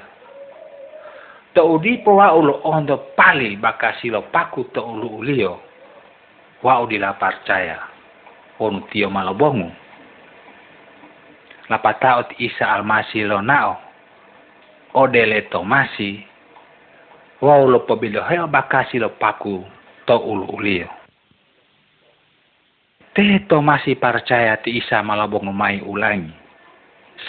To 1.57 1.73
udipo 1.73 2.21
wa 2.21 2.29
ulo 2.37 2.61
ondo 2.61 3.17
pali 3.17 3.57
bakasi 3.57 4.13
lo 4.13 4.21
paku 4.29 4.69
to 4.69 4.85
ulu 4.85 5.17
ulio. 5.17 5.66
Wa 6.63 6.81
udila 6.81 7.13
percaya. 7.13 7.79
Onu 8.59 8.81
tio 8.89 9.09
malabongo. 9.09 9.71
lapatao 11.69 12.23
ti 12.23 12.47
Isa 12.47 12.71
almasi 12.73 13.23
lo 13.23 13.41
nao. 13.41 13.77
Ode 14.93 15.25
le 15.25 15.41
tomasi 15.51 16.23
wau 17.41 17.67
lo 17.69 17.79
pabilo 17.85 18.23
heo 18.23 18.47
bakasi 18.47 18.97
lo 18.99 19.09
paku 19.09 19.65
to 20.05 20.15
ulu 20.17 20.45
ulio. 20.57 20.87
Te 23.13 23.39
tomasi 23.49 23.95
percaya 23.95 24.57
ti 24.57 24.77
Isa 24.77 25.03
malabong 25.03 25.51
mai 25.53 25.81
ulangi. 25.81 26.33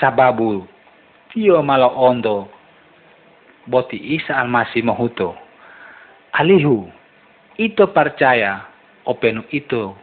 Sababu 0.01 0.65
tio 1.33 1.63
malo 1.63 1.93
ondo 1.97 2.49
boti 3.67 3.97
Isa 4.17 4.37
almasi 4.37 4.81
mahuto 4.83 5.37
alihu 6.33 6.89
ito 7.57 7.91
percaya 7.91 8.68
openu 9.09 9.43
ito 9.49 9.97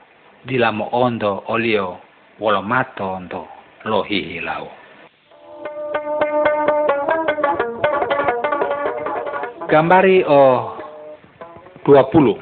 dilamo 0.45 0.89
ondo 0.91 1.45
olio 1.47 2.01
wolo 2.41 2.61
mato 2.61 3.05
ondo 3.05 3.47
lo 3.85 4.01
hihilau. 4.01 4.65
Gambari 9.69 10.25
o 10.25 10.73
20. 11.85 12.41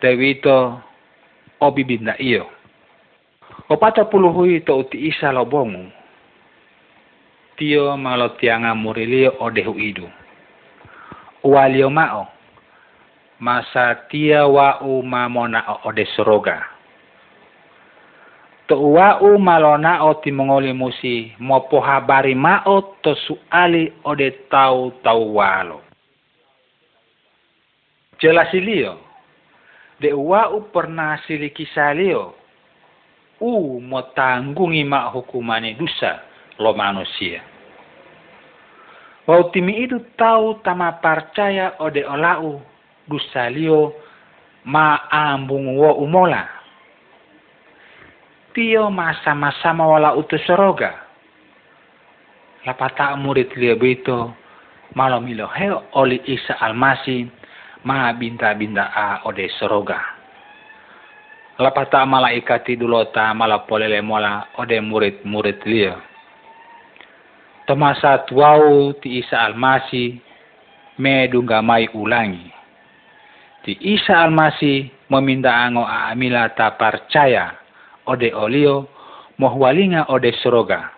Dewi 0.00 0.30
ito 0.36 0.80
o 1.60 1.70
bibinda 1.72 2.12
iyo. 2.20 2.46
O 3.68 3.76
pata 3.76 4.04
puluh 4.04 4.32
hui 4.36 4.60
to 4.60 4.78
uti 4.84 5.08
isa 5.08 5.32
lo 5.32 5.44
bongu. 5.48 5.88
Tio 7.56 7.96
malo 7.96 8.36
tianga 8.36 8.74
murilio 8.76 9.32
o 9.40 9.50
dehu 9.50 9.80
idu. 9.80 10.08
Walio 11.42 11.90
mao. 11.90 12.35
Masa 13.40 13.94
tia 14.08 14.46
wa 14.46 14.80
u 14.80 15.02
mamona 15.02 15.60
o 15.68 15.88
ode 15.88 16.06
soroga. 16.16 16.64
To 18.68 18.80
wa 18.92 19.20
u 19.20 19.38
malona 19.38 20.02
o 20.04 20.14
timongoli 20.14 20.72
musi 20.72 21.36
mopo 21.38 21.80
habari 21.80 22.34
mao 22.34 22.80
to 23.02 23.14
suali 23.14 23.92
ode 24.04 24.30
tau 24.50 24.90
tau 25.04 25.36
walo. 25.36 25.80
Jelasilio. 28.18 28.98
De 30.00 30.12
wa 30.12 30.48
u 30.48 30.60
pernah 30.72 31.20
siliki 31.26 31.68
salio. 31.74 32.34
U 33.40 33.80
mo 33.80 34.02
tanggungi 34.16 34.84
ma 34.84 35.12
hukumani 35.12 35.76
dosa 35.76 36.24
lo 36.58 36.72
manusia. 36.72 37.44
Wau 39.26 39.50
timi 39.52 39.84
itu 39.84 40.00
tahu 40.16 40.64
tama 40.64 40.96
percaya 41.04 41.76
ode 41.78 42.00
olau 42.06 42.62
dusalio 43.06 43.94
ma 44.66 45.06
ambung 45.10 45.78
wo 45.78 46.02
umola. 46.02 46.42
Tio 48.50 48.90
sama-sama 49.22 49.86
wala 49.86 50.10
utus 50.18 50.42
soroga. 50.42 51.06
Lapata 52.66 53.14
murid 53.14 53.54
lia 53.54 53.78
bito 53.78 54.34
malam 54.98 55.22
ilo 55.30 55.46
heo 55.54 55.86
oli 55.94 56.18
Isa 56.26 56.58
almasi 56.58 57.30
ma 57.86 58.10
binta-binta 58.10 58.90
a 58.90 59.22
ode 59.22 59.46
soroga. 59.54 60.02
Lapata 61.62 62.02
malaikati 62.02 62.74
dulota 62.74 63.30
mala 63.38 63.62
polele 63.64 64.02
mola 64.02 64.50
ode 64.58 64.82
murid-murid 64.82 65.62
lia. 65.62 65.94
Tomasa 67.70 68.26
tuau 68.26 68.98
ti 68.98 69.22
Isa 69.22 69.46
almasi 69.46 70.18
me 70.98 71.28
mai 71.62 71.86
ulangi 71.94 72.55
Ti 73.66 73.74
Isa 73.82 74.22
Almasi 74.22 74.86
meminta 75.10 75.50
ango 75.50 75.82
amila 75.82 76.54
ta 76.54 76.78
percaya 76.78 77.50
ode 78.06 78.30
olio 78.30 78.86
mohwalinga 79.42 80.06
ode 80.06 80.30
soroga. 80.38 80.94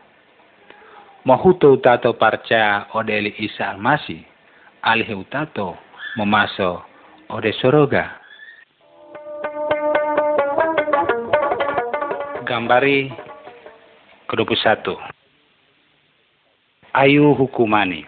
Mohuto 1.24 1.80
tato 1.80 2.12
percaya 2.12 2.92
ode 2.92 3.16
li 3.24 3.32
Isa 3.40 3.72
Almasi 3.72 4.20
alih 4.84 5.16
utato 5.16 5.80
memaso 6.20 6.84
ode 7.32 7.56
soroga. 7.56 8.20
Gambari 12.44 13.08
ke-21 14.28 14.92
Ayu 16.92 17.32
hukumani 17.32 18.04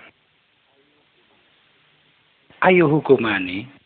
Ayu 2.61 2.88
hukumani 2.88 3.79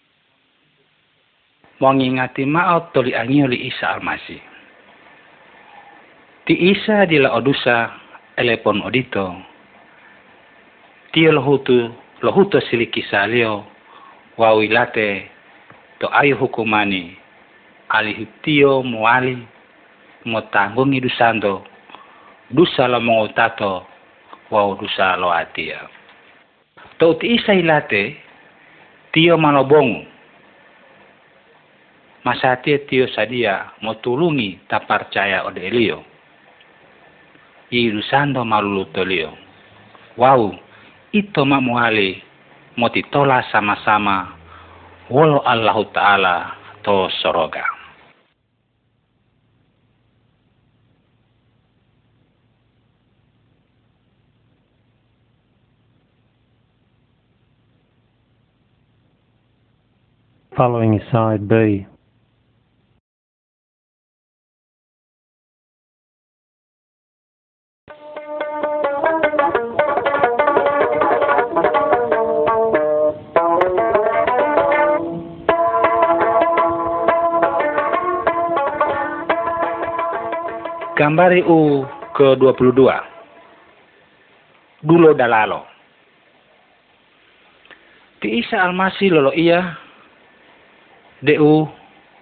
mengingati 1.85 2.49
maot 2.49 2.97
toli 2.97 3.13
angioli 3.13 3.69
Isa 3.69 3.93
Almasi. 3.93 4.41
Ti 6.49 6.55
Isa 6.57 7.05
di 7.05 7.21
la 7.21 7.37
odusa 7.37 7.93
elepon 8.41 8.81
odito. 8.81 9.37
Tio 11.13 11.29
lohutu 11.33 11.93
lohuto 12.25 12.61
siliki 12.65 13.05
salio 13.13 13.69
wawilate 14.41 15.29
to 16.01 16.09
ayu 16.09 16.37
hukumani 16.41 17.17
alih 17.93 18.25
tio 18.41 18.81
muali 18.83 19.37
mo 20.25 20.41
tanggungi 20.49 21.05
dusando 21.05 21.69
dusa 22.51 22.89
lo 22.89 23.29
tato 23.37 23.85
wau 24.49 24.73
dusa 24.81 25.21
lo 25.21 25.29
atia. 25.29 25.85
To 26.97 27.15
ti 27.21 27.37
Isa 27.37 27.53
ilate 27.53 28.17
tio 29.13 29.37
malobongu 29.37 30.14
masatie 32.25 32.79
tio 32.89 33.07
sadia 33.13 33.71
motulungi 33.85 34.59
taparcaya 34.69 35.45
ode 35.45 35.61
elio. 35.67 36.05
Malulu 38.45 38.85
tolio. 38.95 39.37
Wow, 40.17 40.55
ito 41.13 41.45
mamuali 41.45 42.23
motitola 42.77 43.43
sama-sama 43.51 44.39
wolo 45.11 45.43
Allah 45.43 45.77
Ta'ala 45.93 46.37
to 46.83 47.11
soroga. 47.21 47.65
Following 60.55 61.03
side 61.11 61.51
B. 61.51 61.94
Gambari 81.05 81.45
U 81.45 81.85
ke-22. 82.17 82.81
Dulo 84.81 85.13
Dalalo. 85.13 85.69
Ti 88.25 88.33
Isa 88.41 88.65
Almasi 88.65 89.13
lolo 89.13 89.37
iya 89.37 89.77
DU 91.21 91.69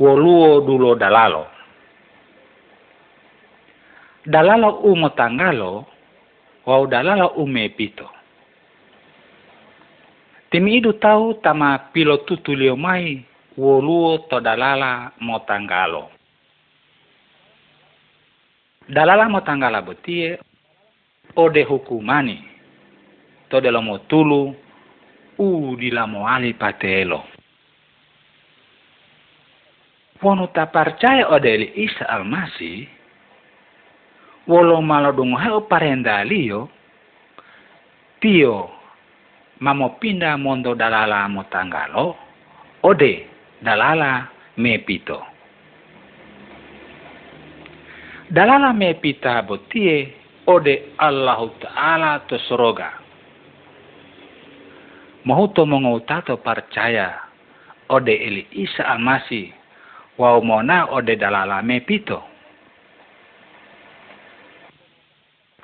woluo 0.02 0.66
dulo 0.66 0.98
dalalo. 0.98 1.46
Dalalo 4.26 4.82
u 4.82 4.98
motanggalo 4.98 5.86
wau 6.66 6.82
dalalo 6.90 7.38
u 7.38 7.46
mepito. 7.46 8.10
Timi 10.50 10.82
idu 10.82 10.98
tahu 10.98 11.38
tama 11.38 11.78
pilo 11.94 12.26
tutulio 12.26 12.74
mai 12.74 13.22
woluo 13.54 14.26
to 14.26 14.42
dalala 14.42 15.14
motanggalo 15.22 16.21
dalala 18.88 19.28
mo 19.28 19.40
tanggala 19.42 19.82
botie 19.82 20.38
ode 21.36 21.62
hukumani. 21.62 22.38
To 23.50 23.60
de 23.60 23.70
mo 23.70 23.98
tulu. 24.08 24.54
U 25.38 25.76
di 25.80 25.90
mo 25.90 26.28
ali 26.28 26.52
patelo 26.52 27.24
Wono 30.22 30.46
ta 30.54 30.70
percaya 30.70 31.26
ode 31.34 31.50
li 31.56 31.68
Isa 31.82 32.06
Almasi 32.06 32.86
wolo 34.46 34.78
malo 34.82 35.10
dungo 35.10 35.38
heo 35.38 35.66
parendalio 35.66 36.70
tio 38.18 38.70
mamo 39.58 39.98
pinda 39.98 40.34
mondo 40.38 40.74
dalala 40.74 41.26
mo 41.30 41.42
tanggalo 41.46 42.14
ode 42.82 43.26
dalala 43.62 44.30
me 44.58 44.78
pito 44.82 45.22
dalala 48.32 48.72
me 48.72 48.96
pita 48.96 49.44
botie 49.44 50.16
ode 50.48 50.96
Allah 50.96 51.44
Ta'ala 51.60 52.12
to 52.26 52.40
soroga. 52.48 52.88
Mahuto 55.28 55.68
tato 56.08 56.40
percaya 56.40 57.14
ode 57.92 58.10
ili 58.16 58.48
Isa 58.56 58.88
Almasi 58.88 59.52
wau 60.18 60.40
mona 60.42 60.88
ode 60.90 61.14
dalala 61.20 61.62
me 61.62 61.84
pito. 61.84 62.32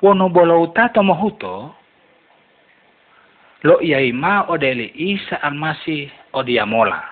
wono 0.01 0.29
bolo 0.29 0.61
utato 0.61 1.03
mohuto 1.03 1.75
lo 3.63 3.75
iai 3.83 4.11
ma 4.15 4.47
odeli 4.47 4.91
Isa 4.95 5.41
almasi 5.43 6.11
odiamola. 6.33 7.03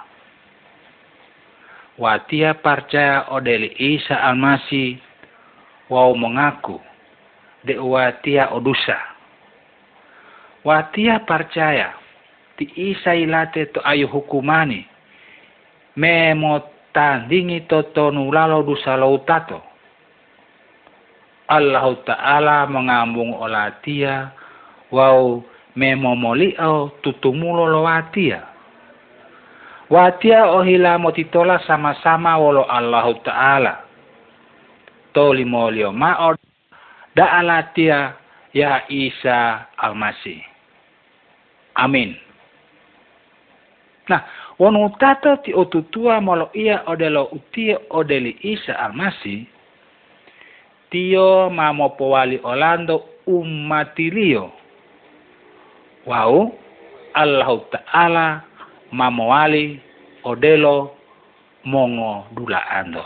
Watia 1.97 2.53
percaya 2.53 3.27
odeli 3.27 3.75
Isa 3.75 4.15
almasi 4.23 5.06
wau 5.89 6.15
mengaku 6.15 6.81
de 7.63 7.77
watia 7.79 8.49
odusa. 8.51 8.97
Watia 10.63 11.19
percaya 11.23 11.93
ti 12.57 12.67
Isa 12.75 13.15
ilate 13.15 13.65
to 13.71 13.79
ayu 13.87 14.07
hukumani 14.07 14.85
memo 15.95 16.61
tandingi 16.93 17.61
to 17.69 17.81
tonulalo 17.95 18.63
dusa 18.63 18.97
lautato. 18.97 19.61
Allah 21.47 21.87
Ta'ala 22.03 22.67
mengambung 22.67 23.31
olatia 23.39 24.35
wau 24.91 25.39
memomolio 25.79 26.91
tutumulo 26.99 27.63
lo 27.71 27.87
watia. 27.87 28.43
Ohila 29.87 30.99
motitola 30.99 31.63
sama-sama 31.63 32.35
wolo 32.35 32.67
Allah 32.67 33.07
Ta'ala. 33.23 33.86
Toli 35.17 35.45
molio 35.45 35.89
da 37.15 37.25
alatia 37.41 38.13
ya 38.53 38.85
Isa 38.85 39.65
Almasih. 39.77 40.45
Amin. 41.73 42.13
Nah, 44.09 44.21
wonu 44.59 44.93
tata 45.01 45.41
ti 45.41 45.53
otutua 45.57 46.21
molo 46.21 46.53
ia 46.53 46.85
odelo 46.85 47.33
utia 47.33 47.81
odeli 47.89 48.37
Isa 48.45 48.77
Almasih, 48.77 49.49
tio 50.93 51.49
mamo 51.49 51.89
powali 51.97 52.37
olando 52.43 53.01
umatilio 53.25 54.53
wau 56.05 56.53
Allah 57.17 57.49
Ta'ala 57.73 58.41
mamawali 58.93 59.81
odelo 60.23 60.93
mongo 61.65 62.29
dula 62.37 62.61
ando. 62.69 63.01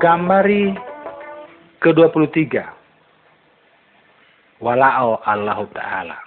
Gambari 0.00 0.72
ke-23. 1.84 2.56
Walao 4.64 5.20
Allah 5.28 5.60
Ta'ala. 5.76 6.18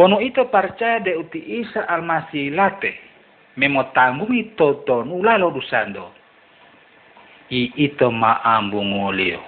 Wono 0.00 0.24
itu 0.24 0.40
percaya 0.48 1.04
de 1.04 1.12
uti 1.20 1.36
Isa 1.60 1.84
almasih 1.84 2.56
late. 2.56 2.96
Memotanggungi 3.60 4.56
toto 4.56 5.04
nulalo 5.04 5.52
dusando. 5.52 6.08
I 7.52 7.68
ito 7.76 8.08
maambungolio. 8.08 9.44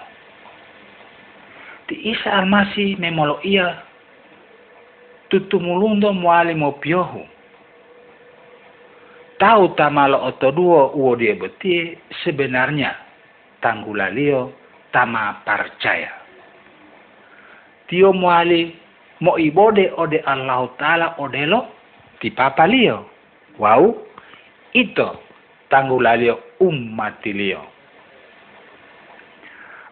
Ti 1.88 1.96
Isa 1.96 2.44
Almasi 2.44 3.00
memolo 3.00 3.40
ia 3.40 3.80
tutumulundo 5.32 6.12
mwali 6.12 6.52
mo 6.52 6.76
piohu. 6.76 7.24
Tahu 9.38 9.74
tamalo 9.74 10.22
oto 10.30 10.50
duo 10.54 10.94
uo 10.94 11.16
dia 11.18 11.34
betie 11.34 11.98
sebenarnya 12.22 12.94
tanggulalio 13.58 14.52
tama 14.94 15.42
percaya. 15.42 16.12
Tio 17.90 18.12
mwali 18.12 18.70
mo 19.20 19.38
ibode 19.38 19.90
ode 19.96 20.22
Allah 20.22 20.68
Ta'ala 20.78 21.06
odelo 21.18 21.74
papalio. 22.32 23.04
Wow, 23.58 23.92
ito 24.72 25.20
tanggulalio 25.68 26.40
ummatilio. 26.60 27.60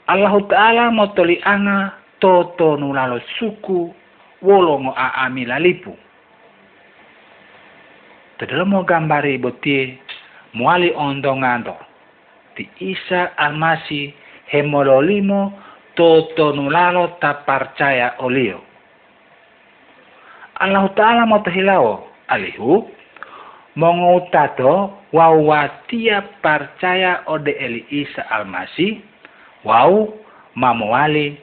Allah 0.09 0.33
Ta'ala 0.49 0.91
motoli 0.91 1.39
anga 1.45 1.93
toto 2.19 2.77
nulalo 2.81 3.21
suku 3.39 3.93
wolongo 4.43 4.95
aami 4.97 5.45
lalipu. 5.45 5.93
Tadala 8.43 8.67
mo 8.67 8.83
gambari 8.83 9.39
botie 9.39 10.03
muali 10.59 10.91
ondongando. 10.99 11.79
Ti 12.59 12.67
Isa 12.83 13.39
almasi 13.39 14.11
hemololimo 14.51 15.55
toto 15.95 16.51
nulalo 16.51 17.23
taparcaya 17.23 18.19
olio. 18.19 18.59
Allah 20.59 20.91
Ta'ala 20.99 21.23
motahilao 21.23 22.03
alihu 22.35 22.91
mongutato 23.79 24.91
wawatia 25.15 26.27
percaya 26.43 27.23
ode 27.31 27.55
eli 27.55 27.87
Isa 27.95 28.27
almasi 28.27 29.07
wau 29.63 30.19
mamowali 30.59 31.39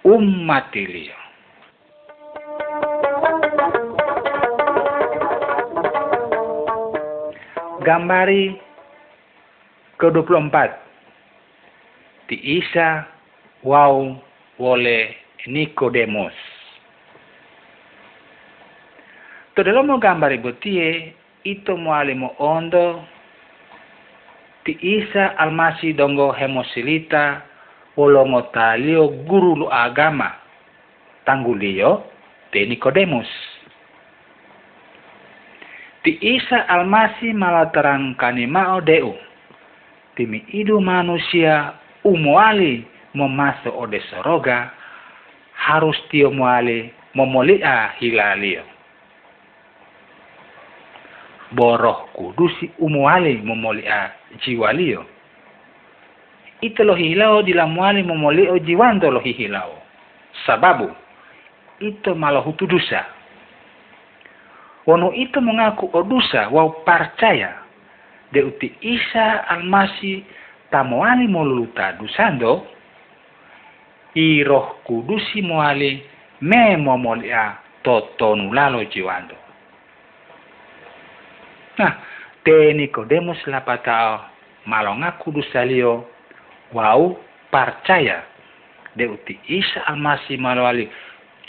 ummatilio. 0.00 1.27
Gambari 7.88 8.52
ke-24 9.96 10.52
Ti 12.28 12.36
Isa 12.36 13.08
wau 13.64 14.12
wole 14.60 15.16
Nikodemus. 15.48 16.36
Todelo 19.56 19.80
mo 19.88 19.96
gambari 19.96 20.36
botie 20.36 21.16
ito 21.48 21.80
mo 21.80 21.96
ondo 22.36 23.00
ti 24.68 24.76
Isa 24.84 25.32
almasi 25.40 25.96
dongo 25.96 26.28
hemosilita 26.36 27.40
wolongo 27.96 28.52
talio 28.52 29.08
guru 29.24 29.64
lu 29.64 29.66
agama 29.72 30.36
tanggulio 31.24 32.04
te 32.52 32.68
Nikodemus. 32.68 33.57
Ti 36.02 36.18
Isa 36.20 36.68
almasi 36.68 37.32
malaterang 37.32 38.14
kanimao 38.14 38.80
deu. 38.80 39.14
Timi 40.16 40.44
idu 40.50 40.80
manusia 40.80 41.72
umuali 42.04 42.84
memasuk 43.14 43.74
ode 43.74 44.00
soroga 44.10 44.70
harus 45.54 45.96
tio 46.10 46.30
muali 46.30 46.90
memolia 47.14 47.94
hilalio. 47.98 48.62
Boroh 51.50 52.10
kudusi 52.12 52.70
umuali 52.78 53.40
memolia 53.42 54.10
jiwalio 54.44 55.18
ito 56.60 56.84
lo 56.84 56.94
hilao 56.94 57.42
dilamuali 57.42 58.02
momolio 58.02 58.58
jiwando 58.58 59.10
lo 59.10 59.20
hihilao. 59.20 59.82
Sababu, 60.46 60.90
ito 61.80 62.14
malahutudusa. 62.14 63.04
Wono 64.88 65.12
ito 65.12 65.44
mengaku 65.44 65.92
odusa 65.92 66.48
wau 66.48 66.80
percaya. 66.80 67.60
De 68.32 68.40
uti 68.40 68.72
Isa 68.80 69.44
almasi 69.44 70.24
tamoali 70.72 71.28
moluluta 71.28 71.92
dusando 72.00 72.64
i 74.16 74.40
roh 74.44 74.80
kudusi 74.88 75.44
moali 75.44 76.00
me 76.40 76.76
momolia 76.76 77.60
totonu 77.84 78.52
lalo 78.52 78.80
jiwando. 78.88 79.36
Nah, 81.78 81.92
te 82.44 82.72
Nikodemus 82.72 83.44
lapatao 83.44 84.24
malongaku 84.64 85.36
dusalio 85.36 86.08
wau 86.72 87.20
percaya. 87.52 88.24
Uti 88.96 89.36
Isa 89.52 89.84
almasi 89.86 90.40
malwali 90.40 90.88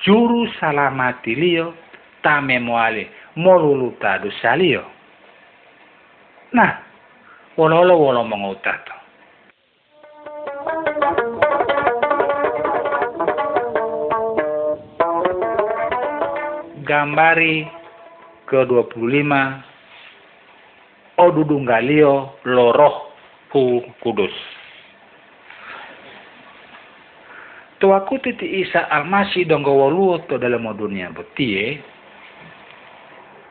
juru 0.03 0.45
salamati 0.59 1.35
liyo 1.35 1.73
moluluta 3.39 4.19
dosalio. 4.19 4.83
Nah, 6.51 6.75
wololo 7.55 7.95
wolo 7.95 8.27
mengutato. 8.27 8.91
Gambari 16.83 17.63
ke-25 18.49 19.31
Odudunggalio 21.19 22.43
Loroh 22.43 23.13
Kudus. 24.01 24.35
Tuaku 27.79 28.19
titi 28.19 28.59
Isa 28.59 28.91
almasi 28.91 29.47
donggo 29.47 29.71
wolu 29.71 30.19
to 30.27 30.35
dalam 30.35 30.67
dunia 30.75 31.13
betie. 31.15 31.79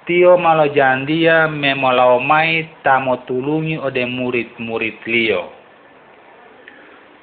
Tio 0.09 0.41
malo 0.41 0.73
jandia 0.73 1.45
memolao 1.53 2.17
mai 2.17 2.65
tamo 2.81 3.29
tulungi 3.29 3.77
ode 3.77 4.09
murid-murid 4.09 5.05
lio. 5.05 5.53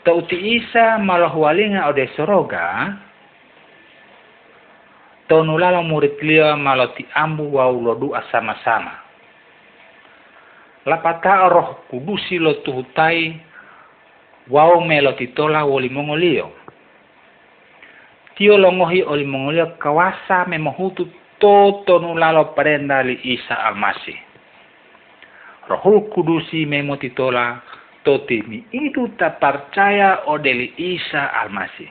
uti 0.06 0.38
Isa 0.62 1.02
malo 1.02 1.26
hualinga 1.34 1.90
ode 1.90 2.06
soroga. 2.14 2.94
To 5.26 5.42
nulalo 5.42 5.82
murid 5.82 6.22
lio 6.22 6.54
malo 6.62 6.94
ti 6.94 7.02
ambu 7.10 7.58
wau 7.58 7.74
lodu 7.82 8.14
sama-sama. 8.30 9.06
lapata 10.86 11.50
roh 11.50 11.90
kudusi 11.90 12.38
lo 12.38 12.62
tuhutai 12.62 13.34
wau 14.54 14.86
melo 14.86 15.18
titola 15.18 15.66
woli 15.66 15.90
mongolio 15.90 16.54
tio 18.38 18.58
longohi 18.58 19.02
oli 19.02 19.26
mongolio 19.26 19.66
kawasa 19.82 20.46
memohutu 20.46 21.10
toto 21.40 22.00
nulalo 22.00 22.56
prenda 22.56 23.02
li 23.02 23.20
Isa 23.24 23.56
almasi 23.68 24.16
rohul 25.68 26.10
kudusi 26.10 26.66
memo 26.66 26.96
titola 26.96 27.60
toti 28.04 28.42
mi 28.48 28.64
itu 28.72 29.10
tak 29.18 29.40
percaya 29.40 30.28
odeli 30.30 30.74
Isa 30.78 31.32
almasi 31.44 31.88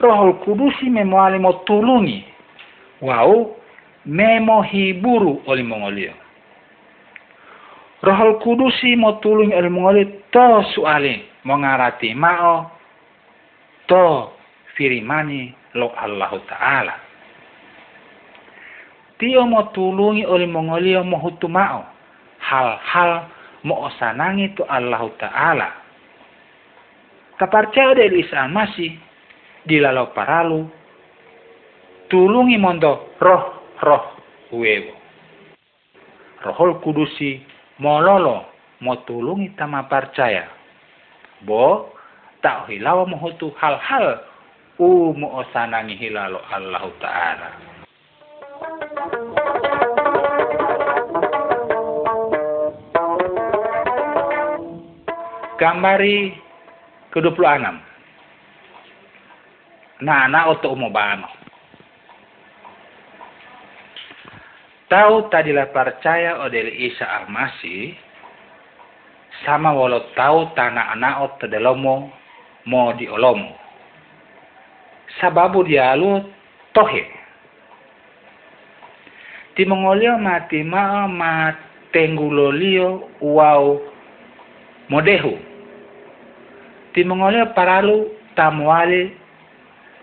rohul 0.00 0.40
kudusi 0.44 0.90
memo 0.90 1.20
alimo 1.22 1.64
tulungi 1.68 2.24
wau 3.02 3.56
memo 4.06 4.62
hiburu 4.62 5.42
oli 5.46 5.62
mongolio 5.62 6.22
Rohul 8.02 8.42
Kudusi 8.42 8.98
mo 8.98 9.22
tulung 9.22 9.54
el 9.54 9.70
mongoli 9.70 10.26
to 10.34 10.66
suali 10.74 11.22
mengarati 11.46 12.10
mao 12.18 12.74
to 13.86 14.34
firimani 14.74 15.54
lo 15.78 15.94
Allah 15.94 16.34
Ta'ala. 16.50 16.94
Tio 19.22 19.46
mo 19.46 19.70
tulungi 19.70 20.26
oleh 20.26 20.50
mongolio 20.50 21.06
mo 21.06 21.14
hutu 21.22 21.46
mao 21.46 21.86
hal-hal 22.42 23.30
mo 23.62 23.86
osanangi 23.86 24.50
to 24.58 24.66
Allah 24.66 24.98
Ta'ala. 25.14 25.68
Kaparcaya 27.38 27.94
dari 27.94 28.26
Isa 28.26 28.50
masih 28.50 28.98
di 29.62 29.78
lalau 29.78 30.10
paralu 30.10 30.66
tulungi 32.10 32.58
mondo 32.58 33.14
roh 33.22 33.62
roh 33.78 34.04
wewo. 34.50 34.90
Rohul 36.42 36.82
Kudusi 36.82 37.38
mololo 37.78 38.50
mo 38.82 39.06
tulungi 39.06 39.54
tama 39.54 39.86
percaya 39.86 40.50
bo 41.46 41.94
tak 42.42 42.66
hilawa 42.66 43.06
mo 43.06 43.22
hutu 43.22 43.54
hal-hal 43.54 44.18
u 44.82 45.14
mo 45.14 45.46
osanangi 45.46 45.94
hilalo 45.94 46.42
Allah 46.50 46.82
Ta'ala 46.98 47.71
Gambari 55.60 56.34
ke-26 57.14 57.38
Nah, 60.02 60.26
anak 60.26 60.58
oto 60.58 60.74
umobano. 60.74 61.42
tahu 64.92 65.32
tadilah 65.32 65.72
percaya 65.72 66.44
odel 66.44 66.68
Isa 66.68 67.08
Almasi 67.08 67.96
sama 69.48 69.72
walau 69.72 70.04
tahu 70.12 70.52
tanah 70.52 70.92
anak 70.92 71.40
tedelomo 71.40 72.12
mo 72.68 72.92
di 73.00 73.08
olomo. 73.08 73.56
Sababu 75.16 75.64
dialu 75.64 76.20
tohe. 76.76 77.21
Ti 79.52 79.62
mongolio 79.68 80.18
mati 80.18 80.64
ma 80.64 81.06
ma 81.08 81.52
tenggulolio 81.92 83.20
wow 83.20 83.80
modehu. 84.88 85.34
Ti 86.92 87.00
mongolio 87.04 87.52
paralu 87.52 88.08
tamuali 88.32 89.12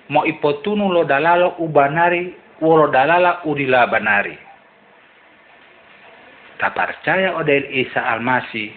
mo 0.09 0.25
ipotunu 0.25 0.89
lo 0.93 1.05
dalalo 1.05 1.57
ubanari 1.61 2.33
wolo 2.61 2.89
dalala 2.89 3.41
udila 3.45 3.87
banari 3.87 4.49
tak 6.59 6.75
percaya 6.75 7.39
odel 7.39 7.71
Isa 7.71 8.03
Almasi 8.03 8.67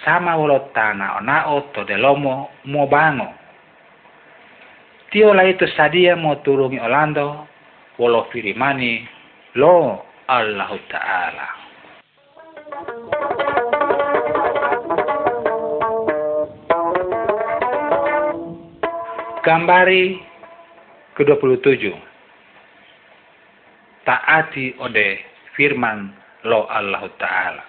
sama 0.00 0.32
wolo 0.40 0.72
tanah 0.72 1.20
onao 1.20 1.68
to 1.76 1.84
delomo 1.84 2.48
mo 2.64 2.82
bango. 2.88 3.28
Tio 5.12 5.36
itu 5.36 5.66
sadia 5.76 6.16
mo 6.16 6.40
turungi 6.40 6.80
Orlando 6.80 7.44
wolo 8.00 8.30
firimani 8.32 9.04
lo 9.58 9.98
Allah 10.30 10.70
Ta'ala. 10.86 11.48
Gambari 19.42 20.20
ke-27 21.18 21.90
Taati 24.06 24.78
ode 24.78 25.08
firman 25.58 26.14
lo 26.46 26.70
Allah 26.70 27.02
Ta'ala. 27.18 27.64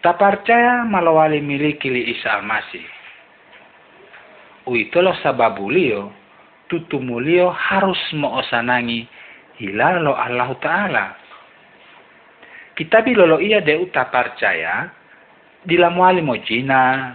Tak 0.00 0.16
percaya 0.20 0.84
malawali 0.88 1.44
miliki 1.44 1.92
li 1.92 2.12
Isa 2.12 2.40
Al-Masih. 2.40 2.84
Uitolo 4.64 5.12
sababu 5.20 5.68
tutumulio 6.74 7.54
harus 7.54 7.98
moosanangi 8.10 9.06
hila 9.62 10.02
lo 10.02 10.18
Allah 10.18 10.50
Ta'ala. 10.58 11.06
Kita 12.74 13.06
bilolo 13.06 13.38
iya 13.38 13.62
de 13.62 13.78
uta 13.78 14.10
percaya, 14.10 14.90
dilamuali 15.62 16.18
mo 16.18 16.34
jina, 16.42 17.14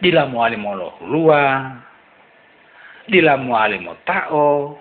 dilamuali 0.00 0.56
mo 0.56 0.72
lohulua, 0.72 1.76
dilamuali 3.04 3.76
mo 3.84 4.00
tao, 4.08 4.80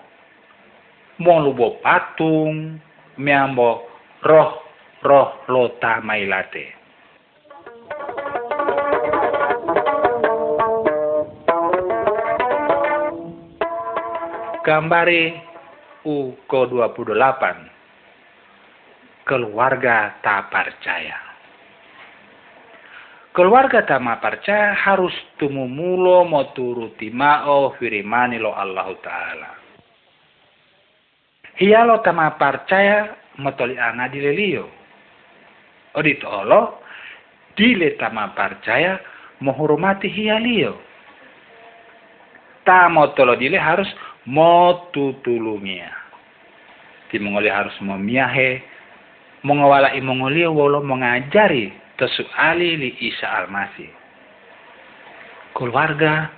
lubo 1.20 1.84
patung 1.84 2.80
miambo 3.20 3.84
roh 4.24 4.64
roh 5.04 5.44
lota 5.52 6.00
mailate. 6.00 6.85
Gambari 14.66 15.30
U 16.10 16.34
ke-28 16.50 17.44
Keluarga 19.30 20.18
tak 20.26 20.50
percaya 20.50 21.18
Keluarga 23.30 23.86
tak 23.86 24.02
percaya 24.18 24.74
harus 24.74 25.14
tumumulo 25.38 26.26
mau 26.26 26.50
turuti 26.58 27.14
ma'o 27.14 27.78
firimani 27.78 28.42
lo 28.42 28.58
Allah 28.58 28.90
Ta'ala 29.06 29.52
Hiyalo 31.56 32.04
tama 32.04 32.36
percaya 32.36 33.16
motoli 33.40 33.80
ana 33.80 34.12
dilelio. 34.12 34.68
Odito 35.96 36.28
olo, 36.28 36.84
dile 37.56 37.96
tama 37.96 38.36
percaya 38.36 39.00
menghormati 39.40 40.12
hiyalio. 40.12 40.76
Ta 42.68 42.92
motolo 42.92 43.40
dile 43.40 43.56
harus 43.56 43.88
motutulungia. 44.26 45.94
Ti 47.10 47.22
mengoli 47.22 47.50
harus 47.50 47.74
memiahe, 47.82 48.66
mengawala 49.46 49.94
imongolio 49.94 50.50
wolo 50.54 50.82
mengajari 50.82 51.70
tesuali 51.96 52.76
li 52.82 52.90
Isa 53.06 53.30
Almasih. 53.30 53.90
Keluarga 55.56 56.34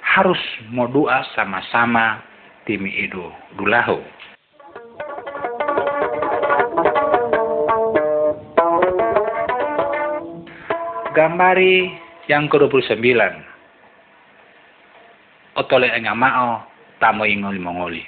harus 0.00 0.40
mau 0.70 0.88
doa 0.88 1.26
sama-sama 1.34 2.22
timi 2.64 2.88
itu 3.04 3.26
dulahu. 3.58 4.00
Gambari 11.12 11.92
yang 12.24 12.48
ke-29. 12.48 13.04
Otole 15.60 15.92
nga 15.92 16.16
mao 16.16 16.71
tamo 17.02 17.26
ingoli 17.26 17.58
mongoli. 17.58 18.02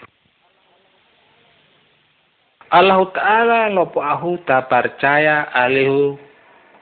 Allah 2.70 3.02
Ta'ala 3.10 3.58
lopo 3.74 3.98
ahu 3.98 4.38
ta 4.46 4.62
percaya 4.70 5.50
alihu 5.50 6.14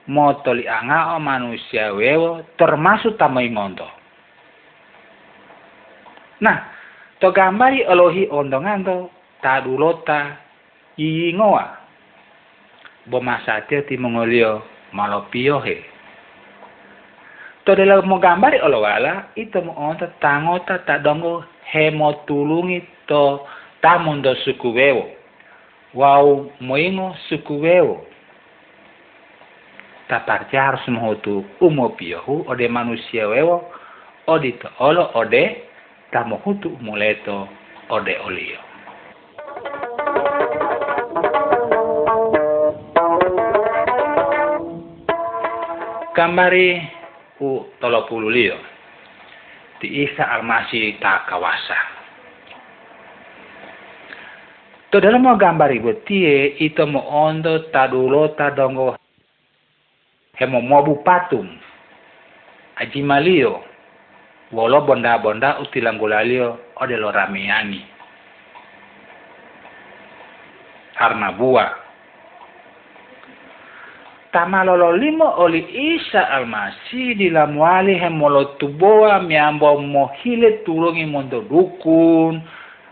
motoli 0.05 0.69
angao 0.69 1.17
manusia 1.17 1.89
wewo 1.89 2.45
termasuk 2.53 3.17
tamo 3.17 3.41
ingondo. 3.41 3.89
Nah, 6.45 6.69
to 7.17 7.33
gambari 7.33 7.81
Elohi 7.81 8.29
ondongando 8.29 9.09
tadulota 9.41 10.37
yingoa. 10.97 11.81
Bomasatio 13.09 13.81
ti 13.89 13.97
mongolio 13.97 14.61
Todo 17.63 17.85
la 17.85 18.01
mo 18.01 18.19
gambari 18.19 18.59
olo 18.59 18.83
wala 18.83 19.31
ito 19.39 19.63
mo 19.63 19.71
oh, 19.71 19.95
onta 19.95 20.07
tangota 20.19 20.83
ta 20.83 20.99
dongo 20.99 21.47
hemotulungi 21.71 22.83
to 23.07 23.47
tamundo 23.79 24.35
sukuwewo. 24.43 25.07
Wau 25.95 26.51
moingo 26.59 27.15
sukuwewo. 27.29 28.03
Ta 30.07 30.19
parte 30.19 30.57
harus 30.57 30.87
mohotu 30.87 31.45
umo 31.61 31.89
piyohu 31.89 32.43
ode 32.51 32.67
manusia 32.67 33.27
wewo 33.27 33.63
odi 34.27 34.51
to 34.51 34.67
olo 34.79 35.11
ode 35.15 35.63
tamohutu 36.11 36.69
umuleto 36.69 37.47
ode 37.89 38.17
olio. 38.27 38.59
Gambari 46.15 47.02
u 47.43 47.67
tolo 47.79 48.07
pulu 48.07 48.31
lio. 48.31 48.55
Ti 49.83 49.87
isa 50.07 50.23
almasi 50.31 50.95
ta 51.03 51.27
kawasa. 51.27 51.75
To 54.95 55.01
dalam 55.03 55.25
mo 55.25 55.35
gambari 55.35 55.83
tie 56.07 56.55
ito 56.61 56.87
mo 56.87 57.01
ondo 57.03 57.67
tadulo 57.73 58.31
tadongo 58.37 58.95
hemo 60.39 60.61
mobu 60.63 61.03
patum. 61.03 61.49
Aji 62.79 63.01
malio. 63.03 63.59
Wolo 64.53 64.85
bonda-bonda 64.85 65.57
utilanggulalio 65.59 66.77
odelo 66.77 67.09
ramiani. 67.09 67.81
Karena 70.93 71.33
buah 71.33 71.82
tamalolo 74.33 74.97
limo 74.97 75.29
oli 75.37 75.61
Isa 75.93 76.25
almasi 76.33 77.13
di 77.13 77.29
lamwali 77.29 77.95
hemolo 78.01 78.57
tuboa 78.57 79.21
miambo 79.21 79.77
mohile 79.77 80.65
turungi 80.65 81.05
mondo 81.05 81.45
dukun, 81.45 82.41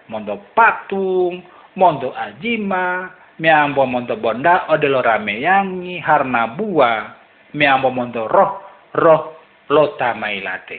mondo 0.08 0.38
patung, 0.54 1.42
mondo 1.76 2.14
ajima, 2.14 3.10
miambo 3.42 3.90
mondo 3.90 4.16
bonda 4.16 4.70
odelo 4.70 5.02
rameyangi 5.02 5.98
harna 5.98 6.48
bua, 6.54 7.18
miambo 7.58 7.90
mondo 7.90 8.30
roh, 8.30 8.62
roh 8.94 9.34
lota 9.74 10.14
mailate. 10.14 10.78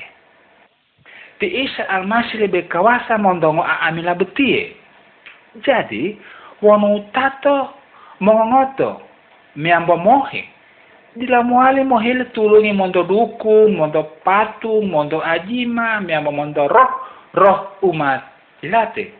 Ti 1.42 1.46
Isa 1.66 1.90
almasi 1.90 2.38
lebih 2.38 2.70
kawasa 2.70 3.18
mondo 3.18 3.50
ngo 3.50 3.66
aamila 3.66 4.14
betie. 4.14 4.78
Jadi, 5.58 6.16
wonu 6.62 7.10
tato 7.10 7.74
mongoto 8.22 9.11
miambo 9.56 9.96
mohe. 9.96 10.48
Dilamuali 11.16 11.84
mohile 11.84 12.24
tulungi 12.24 12.72
mondo 12.72 13.02
duku 13.02 13.68
mondo 13.68 14.02
patu 14.02 14.82
mondo 14.82 15.24
ajima 15.24 16.00
miambo 16.00 16.32
mondo 16.32 16.68
roh 16.68 16.90
roh 17.34 17.76
umat 17.82 18.22
ilate 18.62 19.12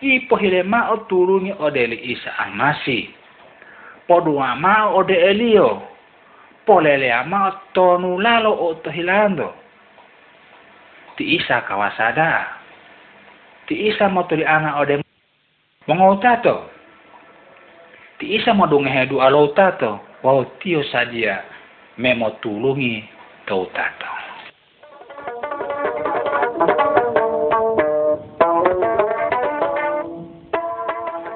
ipo 0.00 0.36
hile 0.36 0.62
mao 0.62 0.96
tulungi 0.96 1.54
odeli 1.58 2.12
isa 2.12 2.38
almasi. 2.38 3.14
Podua 4.06 4.56
mao 4.56 4.96
ode 4.96 5.14
elio. 5.14 5.82
Polele 6.66 7.12
ama 7.12 7.60
tonu 7.72 8.20
lalo 8.20 8.52
o 8.54 8.90
hilando 8.90 9.54
ti 11.16 11.34
isa 11.34 11.60
kawasada. 11.60 12.46
Ti 13.66 13.74
isa 13.88 14.08
motuli 14.08 14.46
ana 14.46 14.78
ode 14.78 15.02
mongotato 15.86 16.70
ti 18.22 18.38
isa 18.38 18.54
mo 18.54 18.70
hedu 18.70 19.18
alo 19.18 19.50
tato 19.50 19.98
wau 20.22 20.46
tio 20.62 20.86
sadia. 20.86 21.42
Memo 21.98 22.38
tulungi 22.38 23.02
tau 23.50 23.66
tato 23.74 24.06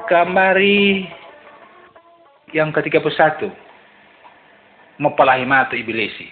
Kamari 0.07 1.03
yang 2.55 2.71
ketiga 2.71 3.03
satu. 3.11 3.51
Mempelahi 5.03 5.43
mata 5.43 5.75
ibilisi. 5.75 6.31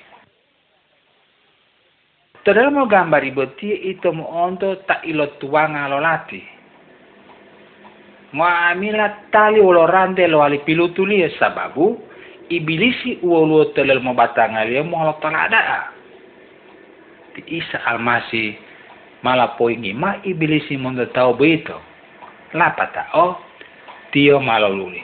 Tadala 2.46 2.70
mo 2.70 2.86
gambar 2.86 3.26
iboti 3.26 3.90
itu 3.90 4.14
mo 4.14 4.30
onto 4.30 4.78
tak 4.86 5.02
ilot 5.02 5.42
tuang 5.42 5.74
alolati 5.74 6.53
muamila 8.34 9.30
tali 9.30 9.62
ulo 9.62 9.86
rande 9.86 10.26
lo 10.26 10.42
ali 10.42 10.58
pilutuli 10.58 11.22
ya 11.22 11.30
sababu 11.38 12.02
ibilisi 12.50 13.22
uolo 13.22 13.64
telel 13.78 14.02
mo 14.02 14.10
batangalia 14.14 14.82
mo 14.82 15.06
lo 15.06 15.14
talada 15.22 15.94
ti 17.38 17.62
isa 17.62 17.78
almasi 17.86 18.58
mala 19.22 19.54
poingi 19.54 19.94
ma 19.94 20.18
ibilisi 20.26 20.74
mondo 20.74 21.06
tau 21.14 21.38
beito 21.38 21.78
lapata 22.52 23.06
o 23.14 23.38
tio 24.10 24.42
maloluli 24.42 25.02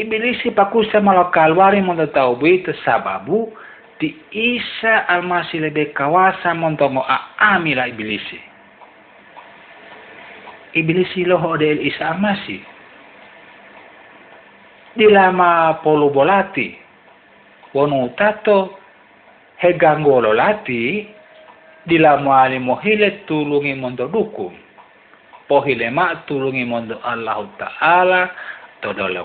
ibilisi 0.00 0.48
pakusa 0.50 1.04
malo 1.04 1.28
kalwari 1.28 1.84
mondo 1.84 2.08
tau 2.08 2.40
beito 2.40 2.72
sababu 2.88 3.52
ti 4.00 4.16
isa 4.32 5.04
almasi 5.12 5.60
lebe 5.60 5.92
kawasa 5.92 6.56
mondo 6.56 6.88
mo 6.88 7.04
aamila 7.04 7.84
ibilisi 7.84 8.51
ibilisi 10.72 11.24
loho 11.24 11.56
del 11.56 11.80
isa 11.86 12.08
amasi. 12.16 12.60
Dilama 14.96 15.80
polo 15.82 16.10
bolati, 16.12 16.76
wonu 17.72 18.12
tato 18.16 18.76
hegangolo 19.56 20.32
lati, 20.36 21.08
dilama 21.86 22.42
ali 22.42 22.58
mohile 22.58 23.24
tulungi 23.24 23.74
mondo 23.74 24.08
duku. 24.08 24.52
Pohile 25.48 25.90
ma 25.90 26.14
tulungi 26.26 26.64
mondo 26.64 27.00
Allah 27.02 27.44
Ta'ala, 27.58 28.30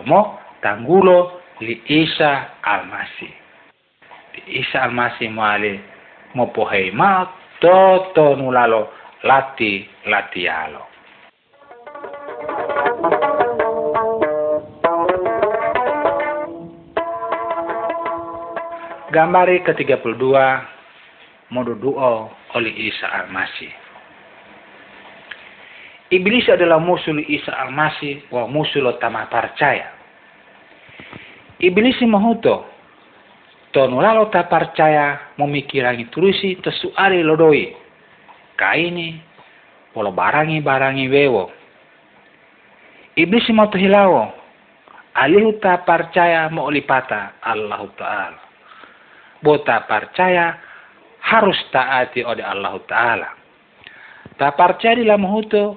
mo 0.06 0.40
tanggulo 0.62 1.42
li 1.60 1.82
Isa 1.88 2.58
almasi. 2.62 3.30
Li 4.36 4.42
Isa 4.62 4.84
almasi 4.88 5.30
mo 5.30 5.44
ali 5.44 5.80
mo 6.36 6.48
pohei 6.52 6.92
ma 6.92 7.26
toto 7.60 8.36
nulalo 8.36 8.92
lati 9.24 9.88
lati 10.06 10.46
alo. 10.48 10.87
Gambari 19.08 19.66
ke-32 19.66 20.24
Moduduo 21.50 22.30
oleh 22.54 22.74
Isa 22.76 23.08
Al-Masih. 23.08 23.72
Iblis 26.14 26.46
adalah 26.52 26.78
musuh 26.78 27.18
Isa 27.26 27.50
Al-Masih 27.56 28.30
wa 28.30 28.46
musuh 28.46 28.84
tama 29.00 29.26
percaya. 29.32 29.90
Iblis 31.58 31.98
mahuto 32.06 32.78
lalu 33.78 34.30
tak 34.34 34.50
percaya 34.50 35.34
memikirangi 35.38 36.10
turusi 36.10 36.58
tesuari 36.62 37.22
lodoi. 37.22 37.74
Kaini 38.58 39.22
polo 39.94 40.10
barangi 40.14 40.62
barangi 40.62 41.06
wewo. 41.10 41.57
Iblis 43.18 43.50
mau 43.50 43.68
hilawo. 43.74 44.30
Alihu 45.18 45.58
tak 45.58 45.90
percaya 45.90 46.46
mau 46.54 46.70
lipata 46.70 47.42
Allah 47.42 47.82
Ta'ala 47.98 48.48
bota 49.42 49.86
percaya 49.86 50.58
harus 51.22 51.58
taati 51.74 52.24
oleh 52.24 52.46
Allah 52.46 52.76
Ta'ala. 52.88 53.30
Tak 54.38 54.54
percaya 54.54 55.02
di 55.02 55.04
dalam 55.06 55.26
hutu, 55.26 55.74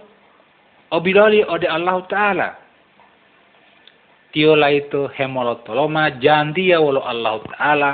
obiloli 0.92 1.44
oleh 1.44 1.68
Allah 1.68 1.96
Ta'ala. 2.06 2.48
Tiola 4.30 4.70
itu 4.70 5.10
hemolotoloma 5.10 6.22
jandia 6.22 6.78
walo 6.78 7.02
Allah 7.02 7.42
Ta'ala 7.50 7.90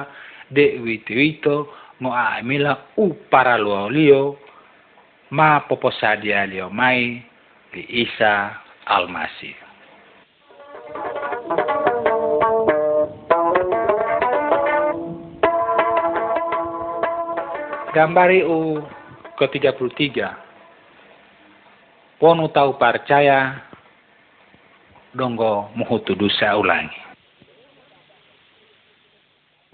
de 0.53 0.77
wito 0.85 1.17
wito 1.17 1.57
mo 2.05 2.13
aamila 2.13 2.93
u 3.01 3.17
para 3.33 3.57
luolio 3.57 4.37
ma 5.33 5.65
poposadia 5.65 6.45
lio 6.45 6.69
mai 6.69 7.25
di 7.73 8.05
Isa 8.05 8.53
Al-Masih. 8.87 9.55
Gambari 17.91 18.47
u 18.47 18.79
ke-33. 19.35 20.23
Ponu 22.17 22.49
tahu 22.49 22.79
percaya 22.81 23.61
donggo 25.13 25.69
muhutu 25.75 26.15
dosa 26.15 26.55
ulangi. 26.55 26.97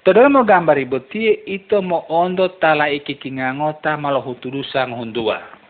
Tadala 0.02 0.26
mo 0.26 0.42
gambari 0.42 0.82
boti 0.82 1.46
ito 1.46 1.78
mo 1.78 2.02
ondo 2.10 2.50
tala 2.58 2.90
ikikingangota 2.90 3.94
malo 3.94 4.18
hutu 4.18 4.50
dosa 4.50 4.82
ngundua. 4.82 5.61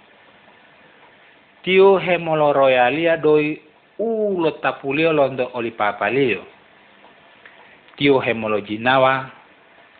Tio 1.62 1.98
hemolo 1.98 2.52
royalia 2.52 3.16
doi 3.16 3.54
ulo 3.98 4.50
tapulio 4.58 5.12
londo 5.12 5.50
oli 5.54 5.70
papalio. 5.70 6.42
Tio 7.96 8.18
hemolo 8.18 8.60
jinawa, 8.60 9.30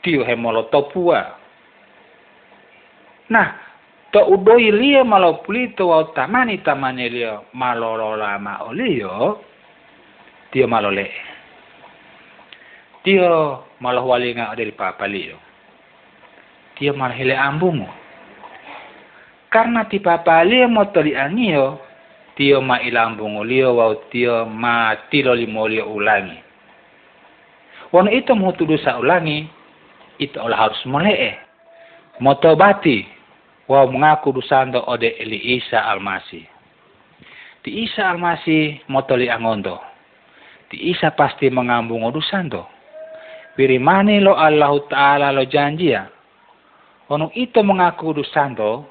tio 0.03 0.25
hemolo 0.25 0.63
topua. 0.63 1.39
Nah, 3.31 3.55
to 4.11 4.27
udoi 4.27 4.73
lia 4.75 5.05
malo 5.05 5.35
pulito 5.47 5.89
wa 5.89 6.05
tamani 6.15 6.59
tamani 6.59 7.09
lia 7.09 7.41
malo 7.53 8.17
lama 8.17 8.67
olio, 8.67 9.39
tio 10.51 10.67
malo 10.67 10.91
le. 10.91 11.11
Tio 13.03 13.65
malo 13.79 14.07
walinga 14.07 14.55
del 14.57 14.73
papa 14.73 15.07
lio. 15.07 15.39
Tio 16.75 16.95
malo 16.95 17.15
hele 17.15 17.37
ambungu. 17.37 18.02
Karena 19.53 19.85
ti 19.85 20.01
papa 20.01 20.41
lio 20.49 20.65
toli 20.97 21.13
angio, 21.13 21.77
tio 22.41 22.65
ma 22.65 22.81
ilambungu 22.81 23.45
lio 23.45 23.77
wa 23.77 23.93
tio 24.09 24.49
ma 24.49 24.97
tilo 25.13 25.37
limo 25.37 25.69
lio 25.69 25.93
ulangi. 25.93 26.41
Wono 27.93 28.09
itu 28.09 28.33
mau 28.33 28.57
dosa 28.57 28.97
ulangi, 28.97 29.45
itu 30.17 30.41
olah 30.41 30.57
harus 30.57 30.81
mulai. 30.89 31.37
Motobati, 32.17 33.05
wa 33.69 33.85
mengaku 33.85 34.41
dosando 34.41 34.81
ode 34.89 35.13
Eli 35.21 35.61
Isa 35.61 35.85
Almasih. 35.85 36.49
Di 37.61 37.85
Isa 37.85 38.09
Almasih 38.09 38.81
motoli 38.89 39.29
angondo. 39.29 39.77
Di 40.73 40.89
Isa 40.93 41.13
pasti 41.13 41.53
mengambung 41.53 42.09
dosando. 42.09 42.65
Birimani 43.53 44.25
lo 44.25 44.33
Allah 44.33 44.73
Ta'ala 44.89 45.29
lo 45.29 45.45
janji 45.45 45.93
ya. 45.93 46.09
Ono 47.13 47.29
itu 47.37 47.61
mengaku 47.61 48.17
dosando, 48.17 48.89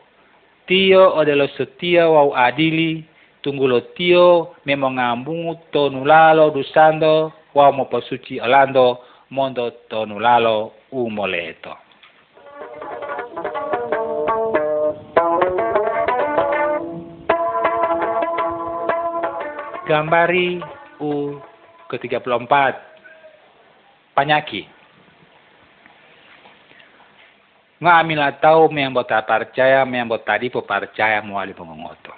tio 0.68 1.18
lo 1.24 1.48
setia 1.58 2.10
wau 2.10 2.36
adili, 2.36 3.04
tunggu 3.42 3.68
lo 3.68 3.80
tio 3.98 4.56
memang 4.66 4.98
ngambung 4.98 5.58
to 5.72 5.90
nulalo 5.90 6.50
dosando, 6.50 7.32
wa 7.54 7.72
mo 7.72 7.86
pasuci 7.86 8.40
alando 8.40 9.00
mondo 9.32 9.72
tonu 9.88 10.20
lalo 10.20 10.74
umoleto. 10.92 11.76
Gambari 19.88 20.64
U 21.04 21.36
ke-34 21.92 22.76
Panyaki 24.16 24.81
Ngamila 27.82 28.38
tahu 28.38 28.70
memang 28.70 29.02
percaya 29.04 29.82
memang 29.84 30.22
tadi 30.22 30.54
percaya 30.54 31.18
muali 31.26 31.58
pengongoto. 31.58 32.14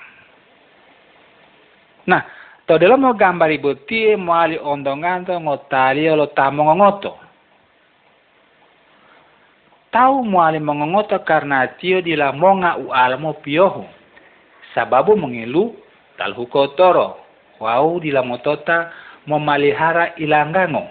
Nah, 2.04 2.20
To 2.64 2.80
dalam 2.80 3.04
mo 3.04 3.12
gambari 3.12 3.60
buti 3.60 4.16
moali 4.16 4.56
ondonganto 4.56 5.36
ngotali 5.36 6.08
lo 6.08 6.32
tamo 6.32 6.64
ngoto. 6.72 7.20
Tahu 9.92 10.24
moali 10.24 10.64
mengongoto 10.64 11.20
karena 11.28 11.68
tio 11.76 12.00
dila 12.00 12.32
monga 12.32 12.80
u 12.80 12.96
alamo 12.96 13.36
piohu. 13.44 13.84
Sababu 14.72 15.20
mengilu 15.20 15.76
talhu 16.16 16.48
kotoro. 16.48 17.20
Wau 17.60 18.00
dila 18.00 18.24
motota 18.24 18.96
memalihara 19.28 20.16
ilanggango. 20.16 20.88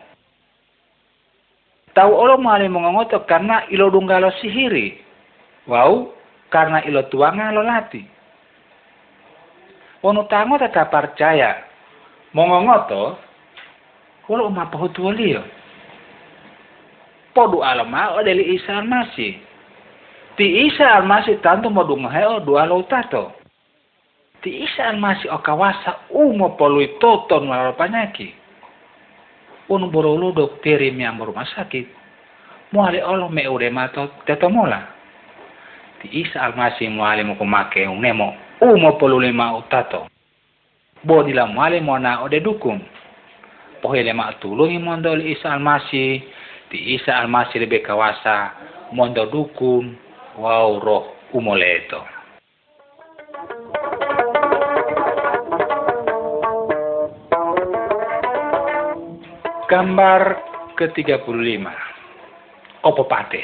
Tahu 1.93 2.13
olo 2.17 2.41
moali 2.41 2.73
mengongoto 2.73 3.21
karena 3.29 3.69
ilo 3.69 3.93
dunggalo 3.93 4.33
sihiri. 4.41 4.97
Wau 5.69 6.17
karena 6.49 6.81
ilo 6.89 7.05
tuanga 7.13 7.53
lo 7.53 7.61
lati. 7.61 8.01
Ono 10.03 10.25
tango 10.27 10.59
tetap 10.59 10.91
percaya. 10.91 11.63
Mongongoto, 12.33 13.21
kulo 14.25 14.49
umapa 14.49 14.81
hutuolio. 14.81 15.45
Podu 17.37 17.61
alama 17.61 18.17
o 18.17 18.25
deli 18.25 18.57
Isa 18.57 18.81
almasi. 18.81 19.37
Ti 20.37 20.47
Isa 20.65 20.97
almasi 20.97 21.37
tanto 21.45 21.69
modu 21.69 21.97
ngaheo 22.01 22.41
dua 22.41 22.65
lo 22.65 22.81
tato. 22.89 23.37
Ti 24.41 24.49
Isa 24.65 24.91
almasi 24.91 25.29
o 25.29 25.39
kawasa 25.45 26.09
umo 26.09 26.57
polui 26.57 26.97
toton 26.97 27.47
malalo 27.47 27.77
panyaki. 27.77 28.42
Unu 29.73 29.89
borolo 29.89 30.37
dokteri 30.37 30.93
mi 30.93 31.09
rumah 31.09 31.49
sakit. 31.57 31.89
Muali 32.77 33.01
olo 33.01 33.33
me 33.33 33.49
ure 33.49 33.73
mato 33.73 34.21
teto 34.29 34.53
mola. 34.53 34.85
Ti 36.01 36.13
Isa 36.13 36.45
almasi 36.45 36.93
muali 36.93 37.25
mo 37.25 37.41
kumake 37.41 37.89
unemo 37.89 38.37
umo 38.61 38.93
polu 39.01 39.17
lima 39.21 39.57
utato. 39.57 40.13
Bo 41.05 41.25
dila 41.25 41.47
muali 41.49 41.81
mona 41.81 42.21
ode 42.21 42.41
dukun. 42.45 42.85
Pohe 43.81 44.03
lema 44.03 44.37
tulungi 44.45 44.77
mondo 44.79 45.17
li 45.17 45.33
Isa 45.33 45.57
almasi. 45.57 46.21
Ti 46.69 46.77
Isa 46.93 47.17
almasi 47.17 47.57
lebih 47.57 47.81
kawasa 47.81 48.53
mondo 48.93 49.25
dukun. 49.25 49.97
Wow 50.37 50.81
roh 50.85 51.05
umoleto. 51.33 52.22
Gambar 59.73 60.37
ke-35. 60.77 61.65
Opo 62.85 63.09
pate. 63.09 63.41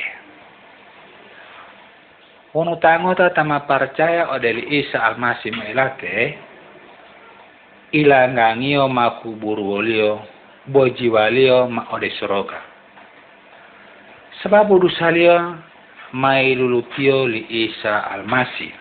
Ono 2.53 2.77
tangota 2.77 3.33
tama 3.33 3.65
percaya 3.65 4.29
odeli 4.37 4.77
Isa 4.77 5.09
almasih 5.09 5.57
melate 5.57 6.37
ilangangio 7.97 8.93
makuburuolio 8.93 10.21
bojiwalio 10.69 11.73
ma 11.73 11.89
ode 11.97 12.13
soroga. 12.21 12.61
Sebab 14.45 14.69
udusalio 14.69 15.57
mai 16.13 16.53
lulutio 16.53 17.25
li 17.25 17.73
Isa 17.73 18.05
almasih. 18.05 18.77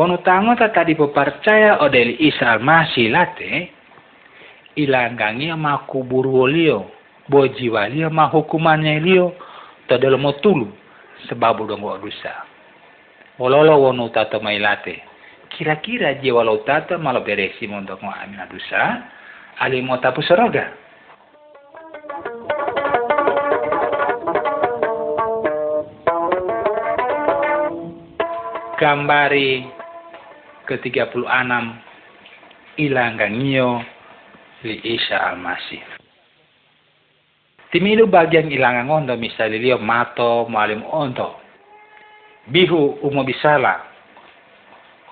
Ono 0.00 0.16
tangota 0.24 0.72
tadi 0.72 0.96
percaya 0.96 1.84
odeli 1.84 2.16
Isa 2.24 2.56
almasih 2.56 3.12
late 3.12 3.81
ilangangio 4.74 5.56
makuburuolio 5.56 6.90
bojiwalio 7.28 8.10
ma 8.10 8.24
hukumannya 8.26 8.98
lio 9.00 9.32
tadalo 9.88 10.32
tulu 10.32 10.72
sababu 11.28 11.66
dongo 11.66 11.98
dosa. 11.98 12.42
Walolo 13.38 13.80
wono 13.80 14.08
tata 14.08 14.40
mailate. 14.40 15.02
Kira-kira 15.48 16.14
je 16.14 16.32
walau 16.32 16.64
tata 16.64 16.98
malo 16.98 17.20
beresi 17.20 17.68
untuk 17.68 18.00
mo 18.02 18.10
amin 18.10 18.40
dosa, 18.48 19.04
ali 19.60 19.82
mo 19.82 19.96
tapu 20.00 20.22
soroga. 20.22 20.72
Gambari 28.80 29.62
ke-36 30.66 31.22
ilang 32.82 33.14
gangio 33.20 33.84
li 34.62 34.80
Isa 34.96 35.18
Al-Masih. 35.34 35.82
Timilu 37.72 38.04
bagian 38.04 38.52
ilangan 38.52 38.88
ondo 38.90 39.14
misalnya 39.16 39.56
liyo 39.56 39.78
mato 39.80 40.44
malim 40.46 40.84
ondo. 40.84 41.40
Bihu 42.52 43.00
umo 43.00 43.24
bisala. 43.24 43.80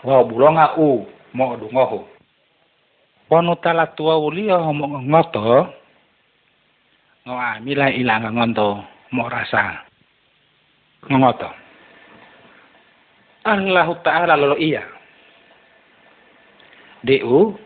Wa 0.04 0.20
bulonga 0.24 0.76
u 0.76 1.08
mo 1.32 1.56
dungohu. 1.56 2.04
Wanu 3.32 3.56
tala 3.62 3.88
tua 3.96 4.20
ulio 4.20 4.60
mo 4.76 5.00
ngoto. 5.00 5.72
Ngoa 7.24 7.60
mila 7.64 7.88
ilangan 7.88 8.36
ondo 8.36 8.84
mo 9.16 9.24
rasa. 9.30 9.86
Ngoto. 11.08 11.48
Allah 13.40 13.88
Ta'ala 14.04 14.36
lolo 14.36 14.60
iya. 14.60 14.84
Deu, 17.00 17.56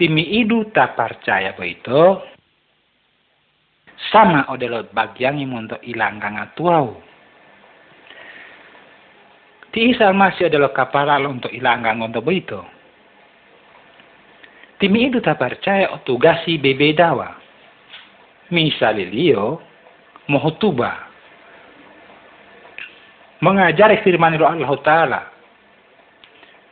timi 0.00 0.24
idu 0.40 0.72
tak 0.72 0.96
percaya 0.96 1.52
begitu, 1.52 2.16
sama 4.08 4.48
odelo 4.48 4.88
bagyangi 4.96 5.44
monto 5.44 5.76
ilang 5.84 6.16
kang 6.16 6.40
atuau. 6.40 6.96
Ti 9.70 9.92
isa 9.92 10.08
masih 10.16 10.48
adalah 10.48 10.72
kapalal 10.72 11.28
untuk 11.28 11.52
ilang 11.52 11.84
kang 11.84 12.00
untuk 12.00 12.24
begitu. 12.24 12.58
Timi 14.80 15.12
itu 15.12 15.20
tak 15.20 15.36
percaya 15.36 15.92
o 15.92 16.00
tugasi 16.00 16.56
bebe 16.56 16.96
dawa. 16.96 17.36
Misali 18.48 19.04
liyo, 19.04 19.60
mohotuba. 20.32 21.06
Mengajar 23.44 23.92
firman 24.00 24.40
Allah 24.40 24.72
Ta'ala. 24.80 25.22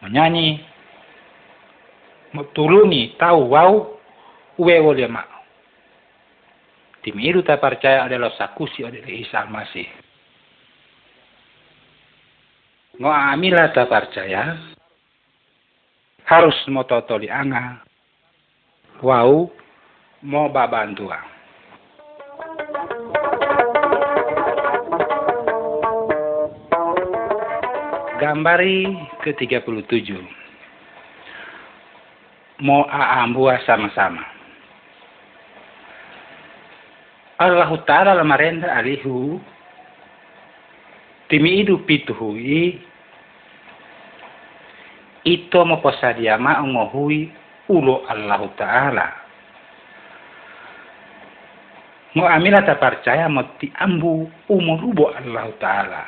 Menyanyi, 0.00 0.67
tulungi, 2.52 3.16
tahu, 3.16 3.52
wow, 3.52 3.72
uwe 4.58 4.76
wole 4.82 5.06
mak 5.08 5.38
Timiru 6.98 7.46
tak 7.46 7.62
percaya 7.62 8.04
adalah 8.04 8.34
sakusi 8.34 8.82
adalah 8.82 9.08
Isa 9.08 9.46
Al-Masih. 9.46 9.86
Ngo 12.98 13.08
amila 13.08 13.70
tak 13.70 13.86
percaya 13.86 14.58
harus 16.26 16.58
mau 16.68 16.82
totoli 16.82 17.30
anga. 17.30 17.80
Wau 18.98 19.48
mau 20.26 20.50
babantua. 20.50 21.22
Gambari 28.18 28.82
ke-37. 29.22 30.37
Mau 32.58 32.82
aambua 32.90 33.62
sama-sama. 33.62 34.22
Allah 37.38 37.70
Ta'ala 37.86 38.26
marenda 38.26 38.66
alihu 38.74 39.38
timi 41.30 41.62
idu 41.62 41.78
pituhui 41.86 42.82
ito 45.22 45.60
mo 45.62 45.78
posadiama 45.78 46.58
ngohui 46.66 47.30
ulo 47.70 48.02
Allah 48.10 48.42
Ta'ala 48.58 49.06
Mo 52.18 52.26
amila 52.26 52.64
ta 52.66 52.74
percaya 52.74 53.28
mo 53.30 53.46
ti 53.62 53.70
ambu 53.78 54.26
umurubo 54.50 55.12
Allah 55.14 55.46
Ta'ala. 55.62 56.02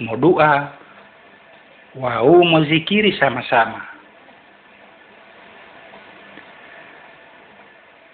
Mo 0.00 0.14
doa, 0.16 0.72
wau 1.98 2.40
mo 2.46 2.64
zikiri 2.64 3.12
sama-sama. 3.20 3.93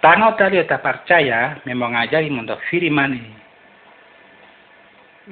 Tangau 0.01 0.32
tali 0.40 0.57
ta 0.64 0.80
percaya 0.80 1.61
memang 1.68 1.92
ngajari 1.92 2.32
mo 2.32 2.40
firman 2.72 3.20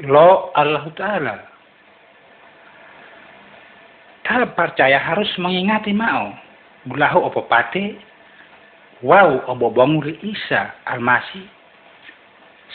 lo 0.04 0.52
Allah 0.52 0.84
Ta'ala. 0.92 1.36
Tak 4.28 4.52
percaya 4.52 5.00
harus 5.00 5.32
mengingati 5.40 5.96
mau. 5.96 6.36
Gulahu 6.84 7.32
opo 7.32 7.48
pate 7.48 7.96
Wow, 8.98 9.46
obo 9.46 9.70
banguri 9.70 10.18
Isa 10.26 10.74
almasi 10.82 11.46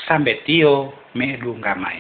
sampai 0.08 0.40
tio 0.48 0.96
me 1.12 1.36
gamai. 1.36 2.00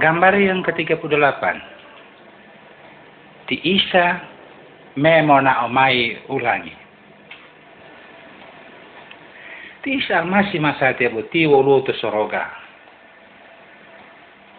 Gambar 0.00 0.34
yang 0.40 0.64
ke-38. 0.64 1.73
Ti 3.44 3.56
Isa 3.60 4.20
me 4.96 5.22
mona 5.22 5.68
omai 5.68 6.16
ulangi. 6.32 6.72
Ti 9.84 9.88
Isa 10.00 10.24
almasi 10.24 10.56
masa 10.56 10.96
tiap 10.96 11.12
ti 11.28 11.44
wolu 11.44 11.84
soroga. 12.00 12.64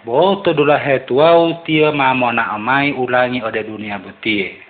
Boto 0.05 0.53
dula 0.53 0.77
hetuau 0.77 1.65
tia 1.65 1.89
mamona 1.89 2.53
amai 2.53 2.93
ulangi 2.93 3.41
ode 3.41 3.65
dunia 3.65 3.97
butie. 3.97 4.61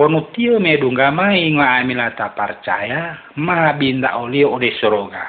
Wonu 0.00 0.32
tia 0.32 0.56
medungga 0.56 1.12
mai 1.12 1.52
nga 1.52 1.84
amila 1.84 2.08
ta 2.16 2.32
percaya 2.32 3.36
ma 3.36 3.76
binda 3.76 4.16
oli 4.16 4.40
ode 4.40 4.72
soroga. 4.80 5.28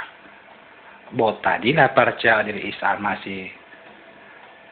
Bo 1.12 1.36
tadi 1.44 1.76
la 1.76 1.92
percaya 1.92 2.48
dari 2.48 2.64
Isa 2.72 2.96
masih 2.96 3.52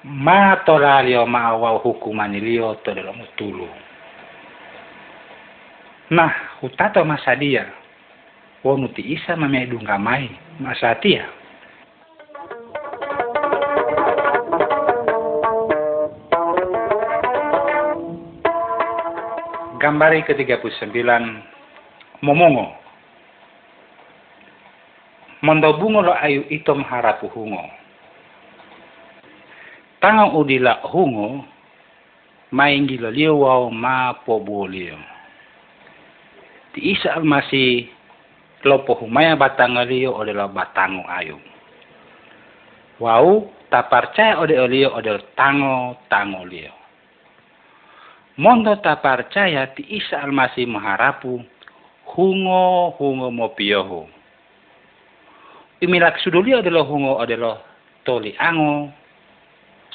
ma 0.06 0.62
tolalio 0.62 1.26
ma 1.26 1.50
awau 1.50 1.82
hukuman 1.82 2.30
ilio 2.38 2.78
to 2.86 2.94
dalam 2.94 3.18
tulu. 3.34 3.66
Nah, 6.14 6.62
hutato 6.62 7.02
masa 7.02 7.34
dia. 7.34 7.66
Wonu 8.62 8.94
ti 8.94 9.02
Isa 9.02 9.34
mamedungga 9.34 9.98
mai 9.98 10.30
masa 10.62 10.94
tia. 11.02 11.26
Gambari 19.82 20.26
ke-39 20.26 20.98
Momongo 22.26 22.74
Mondo 25.46 25.78
bungo 25.78 26.02
lo 26.02 26.14
ayu 26.18 26.42
itom 26.50 26.82
harapu 26.82 27.30
hungo. 27.30 27.85
Tangang 30.06 30.38
udila 30.38 30.86
hungo, 30.86 31.42
mainggi 32.54 33.02
lo 33.02 33.10
liyo 33.10 33.42
wao 33.42 33.74
ma 33.74 34.14
pobo 34.14 34.70
liyo. 34.70 35.02
Ti 36.78 36.94
isa 36.94 37.18
almasi 37.18 37.90
lopo 38.62 38.94
humaya 39.02 39.34
batanga 39.34 39.82
liyo 39.82 40.14
ode 40.14 40.30
lo 40.30 40.46
batango 40.54 41.10
ayu. 41.10 41.42
Wau 43.02 43.50
tak 43.74 43.90
percaya 43.90 44.38
ode 44.38 44.54
liyo 44.70 44.94
ode 44.94 45.10
tango 45.34 45.98
tango 46.06 46.46
liyo. 46.46 46.70
Mondo 48.38 48.78
ta 48.86 49.02
percaya 49.02 49.74
ti 49.74 49.90
Isa 49.90 50.22
almasih 50.22 50.70
maharapu 50.70 51.42
hungo 52.14 52.94
hungo 53.02 53.34
mo 53.34 53.50
piyoho. 53.58 54.06
Imilak 55.82 56.22
suduli 56.22 56.54
adalah 56.54 56.86
hungo 56.86 57.18
adalah 57.18 57.58
toli 58.06 58.38
ango, 58.38 58.94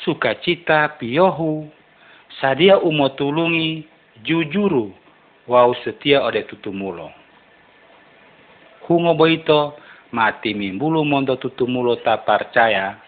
sukacita 0.04 0.88
piyohu, 0.98 1.68
sadia 2.40 2.78
umo 2.78 3.08
tulungi, 3.08 3.84
jujuru, 4.22 4.94
wau 5.48 5.74
setia 5.84 6.22
ode 6.22 6.42
tutumulo. 6.42 7.10
Hungo 8.88 9.14
boito 9.14 9.78
mati 10.10 10.54
mimbulu 10.54 11.04
mondo 11.04 11.36
tutumulo 11.36 11.96
ta 12.02 12.18
percaya 12.18 12.98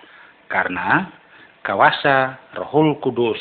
karena 0.46 1.10
kawasa 1.62 2.38
rohul 2.54 2.94
kudus 3.02 3.40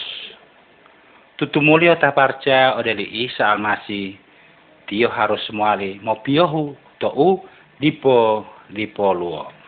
tutumulio 1.37 1.97
taparca 1.97 2.77
odeli 2.77 3.25
Isa 3.25 3.49
almasi 3.53 4.17
tio 4.85 5.09
harus 5.09 5.41
muali 5.53 6.01
mo 6.01 6.21
piohu 6.21 6.77
tou 6.97 7.45
dipo 7.81 8.45
dipo 8.69 9.13
luo. 9.13 9.60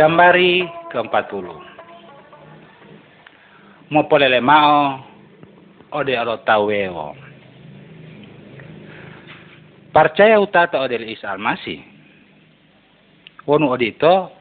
Gambari 0.00 0.64
ke-40 0.88 1.44
Mo 3.92 4.00
polele 4.08 4.40
mao 4.40 4.96
ode 5.92 6.16
alo 6.16 6.40
taweo. 6.40 7.12
Percaya 9.92 10.40
utata 10.40 10.80
ode 10.80 10.96
Isa 11.04 11.36
almasi? 11.36 11.84
Wonu 13.44 13.68
odito 13.68 14.32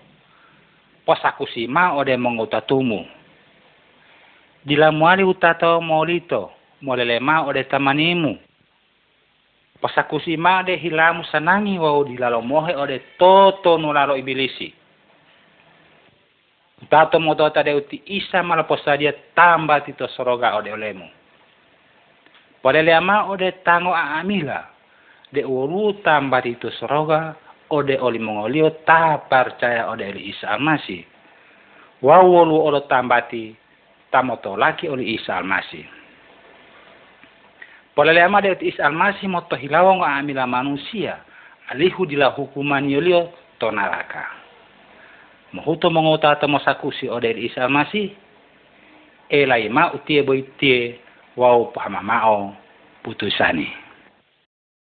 posakusima 1.04 1.92
ode 2.00 2.16
mongutatumu 2.16 3.04
dilamuali 4.64 5.28
utato 5.28 5.84
molito 5.84 6.56
molelema 6.80 7.44
ode 7.44 7.68
tamanimu. 7.68 8.40
Posakusima 9.84 10.64
ode 10.64 10.80
hilamu 10.80 11.28
sanangi 11.28 11.76
wau 11.76 12.08
dilalomohe 12.08 12.80
ode 12.80 13.20
toto 13.20 13.76
nulalo 13.76 14.16
ibilisi 14.16 14.79
utato 16.82 17.20
moto 17.20 17.50
tade 17.50 17.74
uti 17.74 18.02
isa 18.06 18.44
malaposadia 18.44 19.14
tamba 19.36 19.82
tito 19.82 20.08
soroga 20.08 20.56
ode 20.56 20.72
olemu 20.74 21.20
Poleleama 22.62 23.32
ode 23.32 23.52
tango 23.64 23.96
aamila 23.96 24.68
de 25.32 25.46
uru 25.48 25.94
tamba 26.04 26.42
tito 26.42 26.68
soroga 26.72 27.36
ode 27.70 27.96
oli 28.02 28.20
mongolio 28.20 28.70
ta 28.84 29.18
percaya 29.30 29.88
ode 29.88 30.04
oli 30.04 30.30
Isa 30.30 30.60
Almasih. 30.60 31.06
Wawolu 32.04 32.56
olo 32.68 32.80
tambati 32.80 33.56
tamoto 34.12 34.58
laki 34.58 34.90
oli 34.90 35.16
Isa 35.16 35.38
Almasih. 35.40 35.86
Polele 37.96 38.24
ama 38.24 38.42
de 38.42 38.58
Isa 38.60 38.92
Almasih 38.92 39.32
moto 39.32 39.56
hilawang 39.56 40.04
amila 40.04 40.44
manusia 40.44 41.24
alihu 41.72 42.04
dila 42.04 42.36
hukuman 42.36 42.90
yolio 42.90 43.32
tonaraka. 43.56 44.39
Mohuto 45.54 45.90
mongota 45.90 46.48
mosakusi 46.48 47.10
ode 47.10 47.32
Isa 47.32 47.64
Almasih. 47.66 48.12
Elai 49.30 49.70
ma 49.70 49.92
utie 49.94 50.24
boitie 50.24 51.00
wau 51.38 51.72
pahamamao 51.74 52.56
putusani. 53.04 53.89